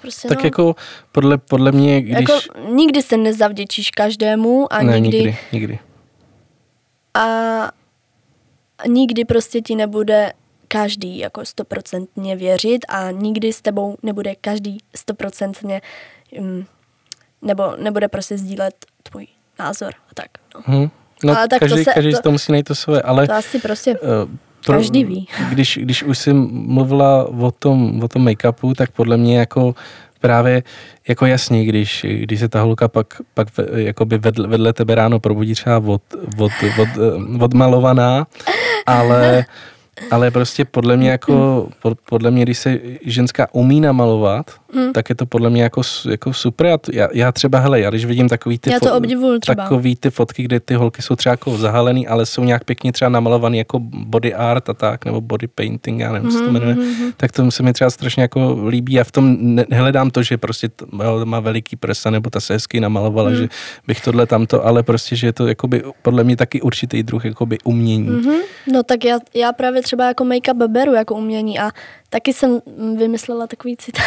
[0.00, 0.46] Prostě tak no.
[0.46, 0.76] jako
[1.12, 2.20] podle, podle mě, když...
[2.20, 2.32] Jako
[2.68, 5.18] nikdy se nezavděčíš každému a ne, nikdy...
[5.18, 5.78] nikdy, nikdy.
[7.14, 7.70] A
[8.86, 10.32] nikdy prostě ti nebude
[10.68, 15.80] každý jako stoprocentně věřit a nikdy s tebou nebude každý stoprocentně
[16.38, 16.66] um,
[17.42, 19.26] nebo nebude prostě sdílet tvůj
[19.58, 20.26] názor a tak.
[20.54, 20.90] No, hmm.
[21.24, 23.26] no ale tak každý, to se, každý to, to musí najít to své, ale...
[23.26, 23.98] To asi prostě...
[23.98, 24.08] Uh,
[24.66, 25.28] pro, Každý ví.
[25.50, 29.74] Když, když už jsi mluvila o tom, o tom make-upu, tak podle mě jako
[30.20, 30.62] právě
[31.08, 35.54] jako jasně, když, když se ta holka pak, pak jakoby vedle, vedle tebe ráno probudí
[35.54, 36.02] třeba od,
[36.38, 38.26] od, od, eh, odmalovaná,
[38.86, 39.44] ale
[40.10, 41.68] ale prostě podle mě jako,
[42.08, 44.92] podle mě, když se ženská umí namalovat, hmm.
[44.92, 46.66] tak je to podle mě jako, jako super.
[46.66, 49.62] Já, já, já třeba, hele, já když vidím takový ty, já to obdivuju třeba.
[49.62, 53.08] takový ty fotky, kde ty holky jsou třeba jako zahalený, ale jsou nějak pěkně třeba
[53.08, 56.74] namalovaný jako body art a tak, nebo body painting, já nevím, co to hmm, jmenuje,
[56.74, 57.12] hmm.
[57.16, 58.92] tak to se mi třeba strašně jako líbí.
[58.92, 59.36] Já v tom
[59.68, 60.68] nehledám to, že prostě
[61.24, 63.38] má veliký prsa, nebo ta se hezky namalovala, hmm.
[63.38, 63.48] že
[63.86, 67.58] bych tohle tamto, ale prostě, že je to jakoby, podle mě taky určitý druh jakoby
[67.64, 68.08] umění.
[68.08, 68.40] Hmm.
[68.72, 71.70] No tak já, já právě třeba jako make-up beru jako umění a
[72.10, 72.60] taky jsem
[72.96, 74.04] vymyslela takový citát,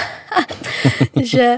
[1.23, 1.57] že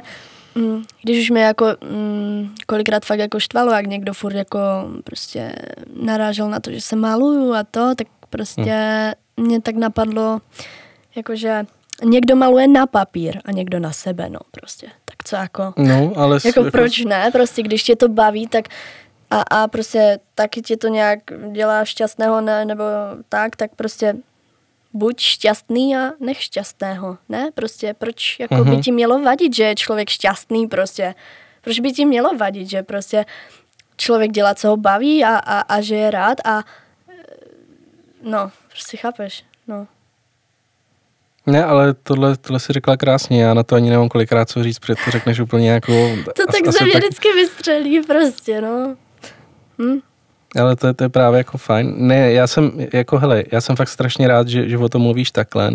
[0.56, 4.60] mm, když už mě jako mm, kolikrát fakt jako štvalo, jak někdo furt jako
[5.04, 5.56] prostě
[6.02, 8.72] narážel na to, že se maluju a to, tak prostě
[9.38, 9.48] hmm.
[9.48, 10.42] mě tak napadlo,
[11.16, 11.66] jakože
[12.04, 14.88] někdo maluje na papír a někdo na sebe, no prostě.
[15.06, 18.66] Tak co jako, no, ale jako, jako proč ne, prostě když tě to baví, tak
[19.32, 21.20] a, a prostě taky tě to nějak
[21.52, 22.84] dělá šťastného ne, nebo
[23.30, 24.16] tak, tak prostě
[24.94, 27.50] buď šťastný a nech šťastného, ne?
[27.54, 28.64] Prostě proč jako uh-huh.
[28.64, 28.82] by mhm.
[28.82, 31.16] ti mělo vadit, že je člověk šťastný prostě?
[31.62, 33.26] Proč by ti mělo vadit, že prostě
[33.98, 36.64] člověk dělá, co ho baví a, a, a že je rád a
[38.22, 39.88] no, prostě chápeš, no.
[41.46, 44.80] Ne, ale tohle, tohle si řekla krásně, já na to ani nemám kolikrát co říct,
[44.80, 45.92] protože to řekneš úplně jako...
[46.26, 47.04] To tak ze mě tak...
[47.04, 48.96] vždycky vystřelí prostě, no.
[49.82, 50.00] Hm?
[50.56, 51.94] Ale to, to je právě jako fajn.
[51.98, 55.32] Ne, já jsem, jako hele, já jsem fakt strašně rád, že, že o tom mluvíš
[55.32, 55.72] takhle,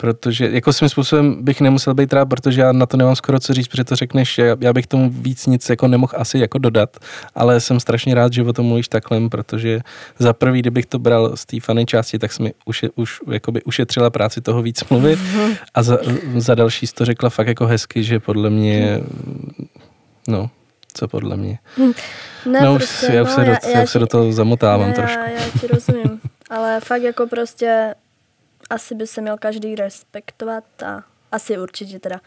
[0.00, 3.54] protože jako svým způsobem bych nemusel být rád, protože já na to nemám skoro co
[3.54, 6.96] říct, protože to řekneš, já, já bych tomu víc nic jako nemohl asi jako dodat,
[7.34, 9.80] ale jsem strašně rád, že o tom mluvíš takhle, protože
[10.18, 14.10] za prvý, kdybych to bral z té fany části, tak jsme už, už jakoby ušetřila
[14.10, 15.18] práci toho víc mluvit
[15.74, 15.98] a za,
[16.36, 19.00] za další to řekla fakt jako hezky, že podle mě
[20.28, 20.50] no,
[20.94, 21.58] co podle mě.
[21.76, 21.92] Hm.
[22.46, 24.94] Ne, no, prostě, já, už no, se, do, já, já, se do toho zamotávám ne,
[24.94, 25.18] trošku.
[25.18, 26.20] Já, já ti rozumím,
[26.50, 27.94] ale fakt jako prostě
[28.70, 32.20] asi by se měl každý respektovat a asi určitě teda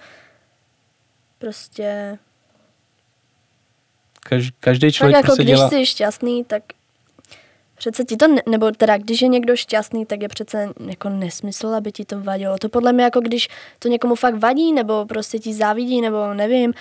[1.39, 2.18] prostě
[4.20, 5.70] Kaž, každý člověk tak jako prostě když dělá...
[5.70, 6.64] jsi šťastný, tak
[7.78, 11.68] přece ti to, ne, nebo teda když je někdo šťastný, tak je přece jako nesmysl,
[11.68, 12.57] aby ti to vadilo.
[12.57, 13.49] To podle mě jako když
[13.80, 16.74] to někomu fakt vadí, nebo prostě ti závidí, nebo nevím,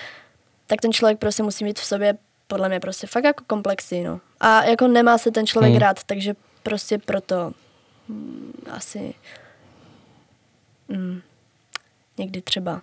[0.67, 4.19] tak ten člověk prostě musí mít v sobě podle mě prostě fakt jako komplexy, no.
[4.39, 5.81] A jako nemá se ten člověk hmm.
[5.81, 7.51] rád, takže prostě proto
[8.07, 9.13] mm, asi
[10.87, 11.21] mm,
[12.17, 12.81] někdy třeba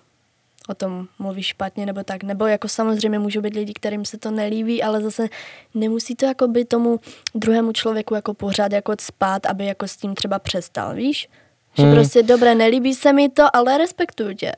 [0.69, 2.23] o tom mluví špatně nebo tak.
[2.23, 5.29] Nebo jako samozřejmě můžou být lidi, kterým se to nelíbí, ale zase
[5.75, 7.01] nemusí to jako by tomu
[7.35, 11.29] druhému člověku jako pořád jako spát, aby jako s tím třeba přestal, víš?
[11.77, 11.95] Že hmm.
[11.95, 14.53] prostě dobré, nelíbí se mi to, ale respektuju tě.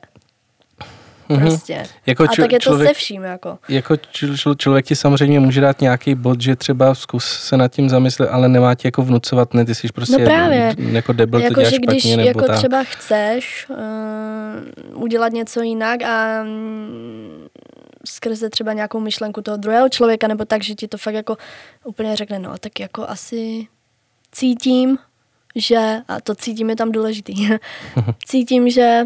[1.27, 1.73] Prostě.
[1.73, 1.87] Mm-hmm.
[2.05, 3.23] Jako č- a tak je to člověk, se vším.
[3.23, 7.67] Jako, jako č- člověk ti samozřejmě může dát nějaký bod, že třeba zkus se nad
[7.67, 10.75] tím zamyslet, ale nemá ti jako vnucovat, ne, ty jsi prostě no právě.
[10.77, 12.55] jako debil, jako, to děláš že když špatně, jako ta...
[12.57, 17.47] třeba chceš uh, udělat něco jinak a um,
[18.05, 21.37] skrze třeba nějakou myšlenku toho druhého člověka, nebo tak, že ti to fakt jako
[21.83, 23.67] úplně řekne, no tak jako asi
[24.31, 24.97] cítím,
[25.55, 27.49] že, a to cítím je tam důležitý,
[28.25, 29.03] cítím, že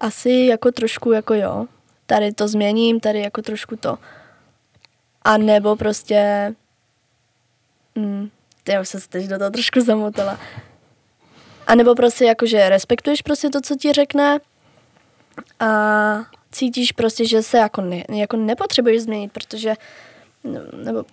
[0.00, 1.66] asi jako trošku jako jo,
[2.06, 3.98] tady to změním, tady jako trošku to.
[5.22, 6.52] A nebo prostě,
[7.94, 8.30] mm,
[8.64, 10.40] ty už se teď do toho trošku zamotala.
[11.66, 14.38] A nebo prostě jako, že respektuješ prostě to, co ti řekne
[15.60, 15.70] a
[16.52, 19.74] cítíš prostě, že se jako, ne, jako nepotřebuješ změnit, protože
[20.44, 21.04] no, nebo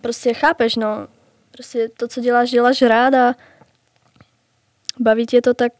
[0.00, 1.06] prostě chápeš, no,
[1.50, 3.34] prostě to, co děláš, děláš rád a
[4.98, 5.72] baví tě to, tak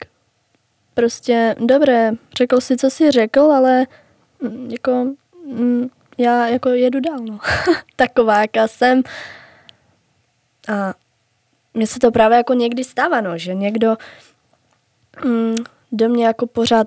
[0.94, 3.86] prostě dobré, řekl si, co jsi řekl, ale
[4.40, 5.14] mm, jako
[5.46, 5.88] mm,
[6.18, 7.38] já jako jedu dál, no.
[7.96, 9.02] Taková, jaká jsem.
[10.68, 10.94] A
[11.74, 13.96] mně se to právě jako někdy stává, no, že někdo
[15.24, 15.56] mm,
[15.92, 16.86] do mě jako pořád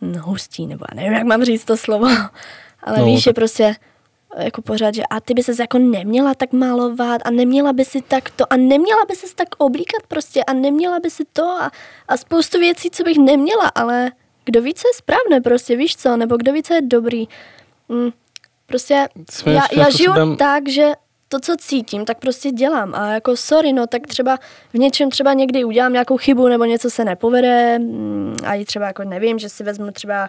[0.00, 2.06] no, hustí, nebo já nevím, jak mám říct to slovo,
[2.82, 3.74] ale no, víš, že prostě
[4.38, 8.02] jako pořád, že a ty by se jako neměla tak malovat a neměla by si
[8.02, 11.70] tak to a neměla by se tak oblíkat prostě a neměla by si to a,
[12.08, 14.12] a spoustu věcí, co bych neměla, ale
[14.44, 17.28] kdo více je správné prostě, víš co, nebo kdo více je dobrý.
[17.88, 18.10] Mm,
[18.66, 20.36] prostě Jsme já, já žiju způsobem...
[20.36, 20.92] tak, že
[21.28, 22.94] to, co cítím, tak prostě dělám.
[22.94, 24.38] A jako sorry, no tak třeba
[24.72, 28.86] v něčem třeba někdy udělám nějakou chybu nebo něco se nepovede mm, a i třeba
[28.86, 30.28] jako nevím, že si vezmu třeba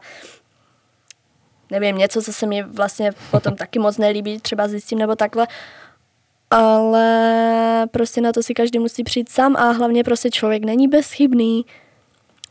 [1.72, 5.48] nevím, něco, co se mi vlastně potom taky moc nelíbí, třeba zjistím nebo takhle,
[6.50, 11.66] ale prostě na to si každý musí přijít sám a hlavně prostě člověk není bezchybný,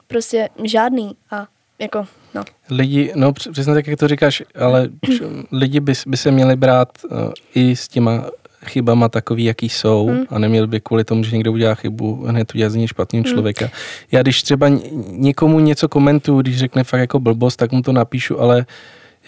[0.07, 1.47] prostě žádný a
[1.79, 2.43] jako, no.
[2.71, 4.89] Lidi, no přesně tak, jak to říkáš, ale
[5.53, 8.25] lidi by, by se měli brát uh, i s těma
[8.65, 10.25] chybama takový, jaký jsou hmm.
[10.29, 13.35] a neměl by kvůli tomu, že někdo udělá chybu, hned udělat z něj špatného hmm.
[13.35, 13.71] člověka.
[14.13, 14.69] Já když třeba
[15.07, 18.67] někomu něco komentuju, když řekne fakt jako blbost, tak mu to napíšu, ale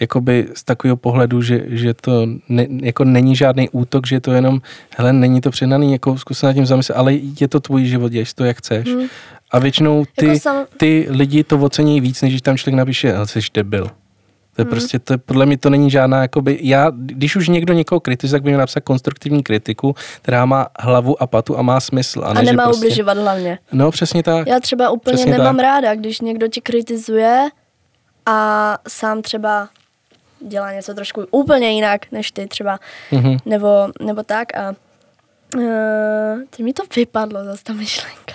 [0.03, 4.31] jakoby z takového pohledu, že, že to ne, jako není žádný útok, že je to
[4.31, 4.61] jenom,
[4.97, 8.11] hele, není to přenaný, jako zkus se nad tím zamyslet, ale je to tvůj život,
[8.11, 8.87] děláš to, jak chceš.
[8.87, 9.07] Hmm.
[9.51, 10.65] A většinou ty, jako sam...
[10.77, 13.87] ty lidi to ocení víc, než když tam člověk napíše, ale jsi debil.
[14.55, 14.69] To je hmm.
[14.69, 18.37] prostě, to je, podle mě to není žádná, jakoby, já, když už někdo někoho kritizuje,
[18.37, 22.21] tak by měl napsat konstruktivní kritiku, která má hlavu a patu a má smysl.
[22.25, 23.59] A, ne, a nemá prostě, ubližovat hlavně.
[23.71, 24.47] No, přesně tak.
[24.47, 25.63] Já třeba úplně přesně nemám tak.
[25.63, 27.49] ráda, když někdo ti kritizuje
[28.25, 29.69] a sám třeba
[30.47, 32.79] dělá něco trošku úplně jinak, než ty třeba,
[33.11, 33.39] mm-hmm.
[33.45, 33.67] nebo,
[34.01, 34.75] nebo tak a
[35.55, 38.33] uh, ty mi to vypadlo zase ta myšlenka.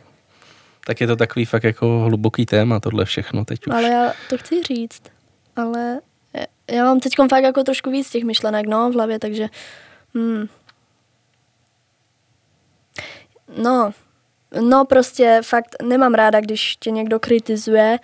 [0.86, 3.74] tak je to takový fakt jako hluboký téma, tohle všechno teď už.
[3.74, 5.02] Ale já to chci říct,
[5.56, 6.00] ale
[6.70, 9.48] já mám teď fakt jako trošku víc těch myšlenek, no, v hlavě, takže
[10.14, 10.48] hmm.
[13.62, 13.92] no,
[14.60, 17.98] no prostě fakt nemám ráda, když tě někdo kritizuje,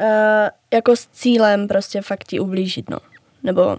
[0.00, 0.06] uh,
[0.72, 2.98] jako s cílem prostě fakt ti ublížit, no.
[3.42, 3.76] Nebo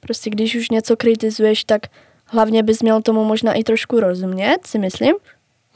[0.00, 1.82] prostě když už něco kritizuješ, tak
[2.26, 5.14] hlavně bys měl tomu možná i trošku rozumět, si myslím.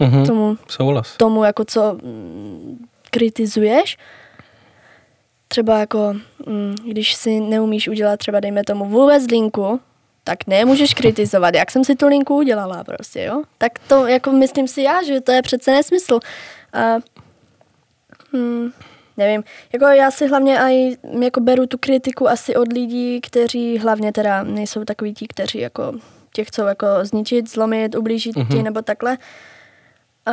[0.00, 0.26] Mm-hmm.
[0.26, 1.16] Tomu, Souhlas.
[1.16, 3.96] tomu, jako co mm, kritizuješ.
[5.48, 6.14] Třeba jako,
[6.46, 9.80] mm, když si neumíš udělat třeba, dejme tomu, vůbec linku,
[10.24, 13.42] tak nemůžeš kritizovat, jak jsem si tu linku udělala prostě, jo.
[13.58, 16.20] Tak to, jako myslím si já, že to je přece nesmysl.
[16.72, 16.96] A
[18.32, 18.72] Hmm,
[19.16, 24.12] nevím, jako já si hlavně aj jako beru tu kritiku asi od lidí, kteří hlavně
[24.12, 25.92] teda nejsou takový ti, kteří jako
[26.32, 28.48] tě chcou jako zničit, zlomit, ublížit mm-hmm.
[28.48, 28.64] ti mhm.
[28.64, 29.18] nebo takhle.
[30.26, 30.32] A,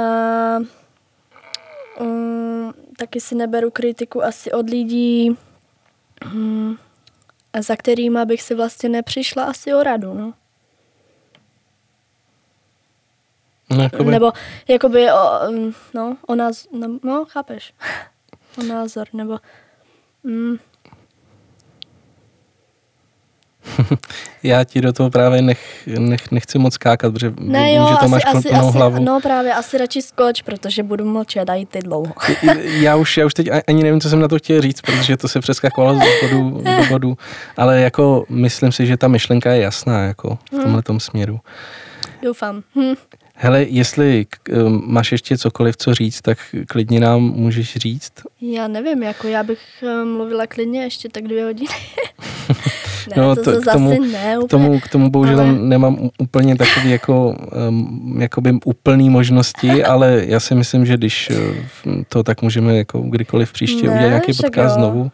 [2.00, 5.38] um, taky si neberu kritiku asi od lidí,
[6.26, 6.78] um,
[7.60, 10.34] za kterými bych si vlastně nepřišla asi o radu, no.
[13.78, 14.12] No, jakoby...
[14.12, 14.32] Nebo
[14.68, 17.74] jakoby o, mm, no, o nás, no, no chápeš,
[18.58, 19.38] o názor, nebo
[20.24, 20.58] mm.
[24.44, 27.94] Já ti do toho právě nech, nech, nechci moc skákat, protože ne, vím, jo, že
[27.94, 29.04] to asi, máš asi, asi, hlavu.
[29.04, 32.14] No právě, asi radši skoč, protože budu mlčet a jít ty dlouho.
[32.64, 35.28] já, už, já už teď ani nevím, co jsem na to chtěl říct, protože to
[35.28, 37.18] se přeskakovalo z bodu do bodu,
[37.58, 40.64] ale jako myslím si, že ta myšlenka je jasná jako v hmm.
[40.64, 41.40] tomhle tom směru.
[42.24, 42.64] Doufám.
[42.76, 42.94] Hm.
[43.42, 44.26] Hele, jestli
[44.66, 46.38] um, máš ještě cokoliv, co říct, tak
[46.68, 48.12] klidně nám můžeš říct.
[48.42, 51.70] Já nevím, jako já bych um, mluvila klidně ještě tak dvě hodiny.
[53.16, 54.48] ne, no, to, to, k tomu, zase ne, úplně.
[54.48, 55.54] K tomu, k tomu bohužel ale...
[55.54, 57.36] nemám úplně takový jako
[57.70, 63.00] um, jakoby úplný možnosti, ale já si myslím, že když uh, to tak můžeme jako
[63.00, 64.74] kdykoliv příště ne, udělat nějaký podcast jo.
[64.74, 65.12] znovu,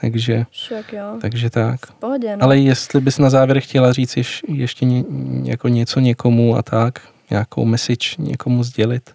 [0.00, 1.18] takže, Však jo.
[1.20, 1.80] takže tak.
[1.98, 2.42] Pohodě, no.
[2.42, 5.04] Ale jestli bys na závěr chtěla říct ještě, ještě ně,
[5.42, 7.00] jako něco někomu a tak,
[7.30, 9.14] nějakou message někomu sdělit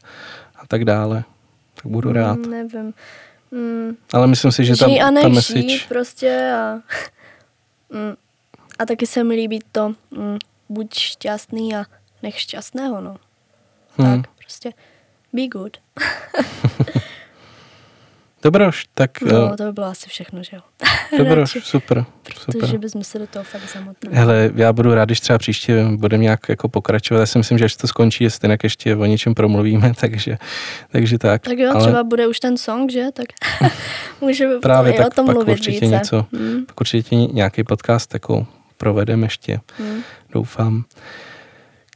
[0.56, 1.24] a tak dále,
[1.76, 2.36] tak budu rád.
[2.36, 2.94] Mm, nevím.
[3.52, 3.98] Mm.
[4.14, 5.80] Ale myslím si, že ta, a ta message...
[5.88, 6.74] prostě a,
[7.90, 8.16] mm.
[8.80, 10.38] a taky se mi líbí to, mm,
[10.70, 11.86] buď šťastný a
[12.24, 13.18] nech šťastného, no.
[13.98, 14.22] Hmm.
[14.22, 14.74] Tak, prostě
[15.34, 15.78] be good.
[18.44, 19.22] Dobroš, tak...
[19.22, 20.62] No, eh, to by bylo asi všechno, že jo.
[21.18, 22.06] Dobroš, super.
[22.24, 22.78] Protože super.
[22.78, 24.16] bychom se do toho fakt zamotali.
[24.16, 27.20] Hele, já budu rád, když třeba příště budeme nějak jako pokračovat.
[27.20, 30.38] Já si myslím, že až to skončí, jestli jinak ještě o něčem promluvíme, takže,
[30.92, 31.42] takže tak.
[31.42, 31.82] Tak jo, ale...
[31.82, 33.06] třeba bude už ten song, že?
[33.14, 33.26] Tak
[34.22, 35.86] můžeme Právě, tak o tom pak mluvit určitě více.
[35.86, 36.66] něco, hmm.
[36.66, 40.02] pak určitě nějaký podcast jako provedeme ještě, hmm.
[40.34, 40.84] doufám.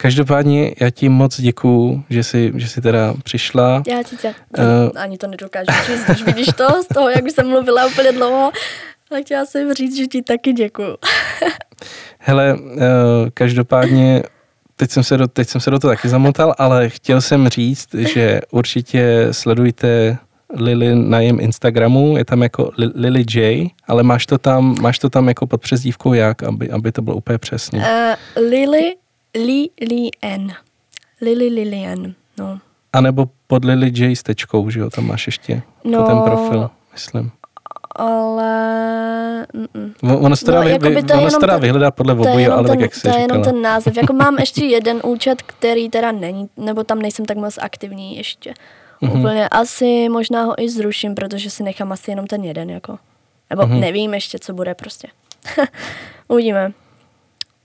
[0.03, 3.83] Každopádně já ti moc děkuju, že jsi, že jsi teda přišla.
[3.87, 4.63] Já ti tě, uh,
[4.95, 8.51] ani to nedokážu říct, když vidíš to, z toho, jak jsem mluvila úplně dlouho,
[9.09, 10.97] tak chtěla jsem říct, že ti taky děkuju.
[12.19, 12.79] Hele, uh,
[13.33, 14.23] každopádně
[14.75, 17.95] teď jsem, se do, teď jsem se do toho taky zamotal, ale chtěl jsem říct,
[17.95, 20.17] že určitě sledujte
[20.53, 25.09] Lily na jejím Instagramu, je tam jako Lily J, ale máš to tam, máš to
[25.09, 27.79] tam jako pod přezdívkou jak, aby, aby to bylo úplně přesně?
[27.79, 28.95] Uh, Lily
[29.35, 30.53] Li Lien.
[31.21, 32.59] Lily Lilien, no.
[32.93, 36.69] A nebo pod Lily J s tečkou, že jo, tam máš ještě no, ten profil,
[36.91, 37.31] myslím.
[37.95, 39.47] Ale...
[40.03, 42.95] Ono se teda, no, vy, vy, ono teda vyhledá podle obojí, ale ten, tak jak
[42.95, 43.97] se To je jenom ten název.
[43.97, 48.53] Jako mám ještě jeden účet, který teda není, nebo tam nejsem tak moc aktivní ještě.
[49.01, 49.19] Mm-hmm.
[49.19, 52.97] Úplně asi možná ho i zruším, protože si nechám asi jenom ten jeden, jako.
[53.49, 53.79] Nebo mm-hmm.
[53.79, 55.07] nevím ještě, co bude prostě.
[56.27, 56.71] Uvidíme.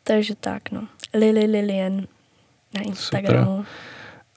[0.05, 0.81] Takže tak, no.
[1.15, 2.07] Lily Lilien
[2.75, 3.57] na Instagramu.
[3.57, 3.65] Super.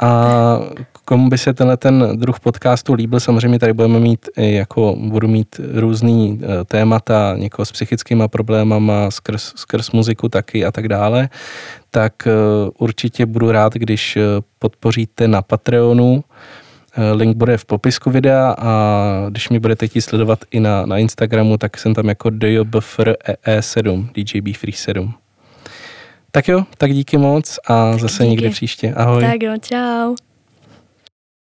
[0.02, 0.60] A
[1.06, 5.60] komu by se tenhle ten druh podcastu líbil, samozřejmě tady budeme mít, jako budu mít
[5.74, 11.30] různý e, témata, někoho s psychickýma problémama, skrz, skrz muziku taky a tak dále,
[11.92, 12.32] tak e,
[12.80, 14.22] určitě budu rád, když e,
[14.60, 16.24] podpoříte na Patreonu,
[17.14, 21.58] Link bude v popisku videa a když mi budete chtít sledovat i na, na Instagramu,
[21.58, 25.14] tak jsem tam jako DJBFRE7, DJB Free 7.
[26.32, 28.30] Tak jo, tak díky moc a tak zase díky.
[28.30, 28.94] někdy příště.
[28.94, 29.24] Ahoj.
[29.24, 30.16] Tak jo, čau.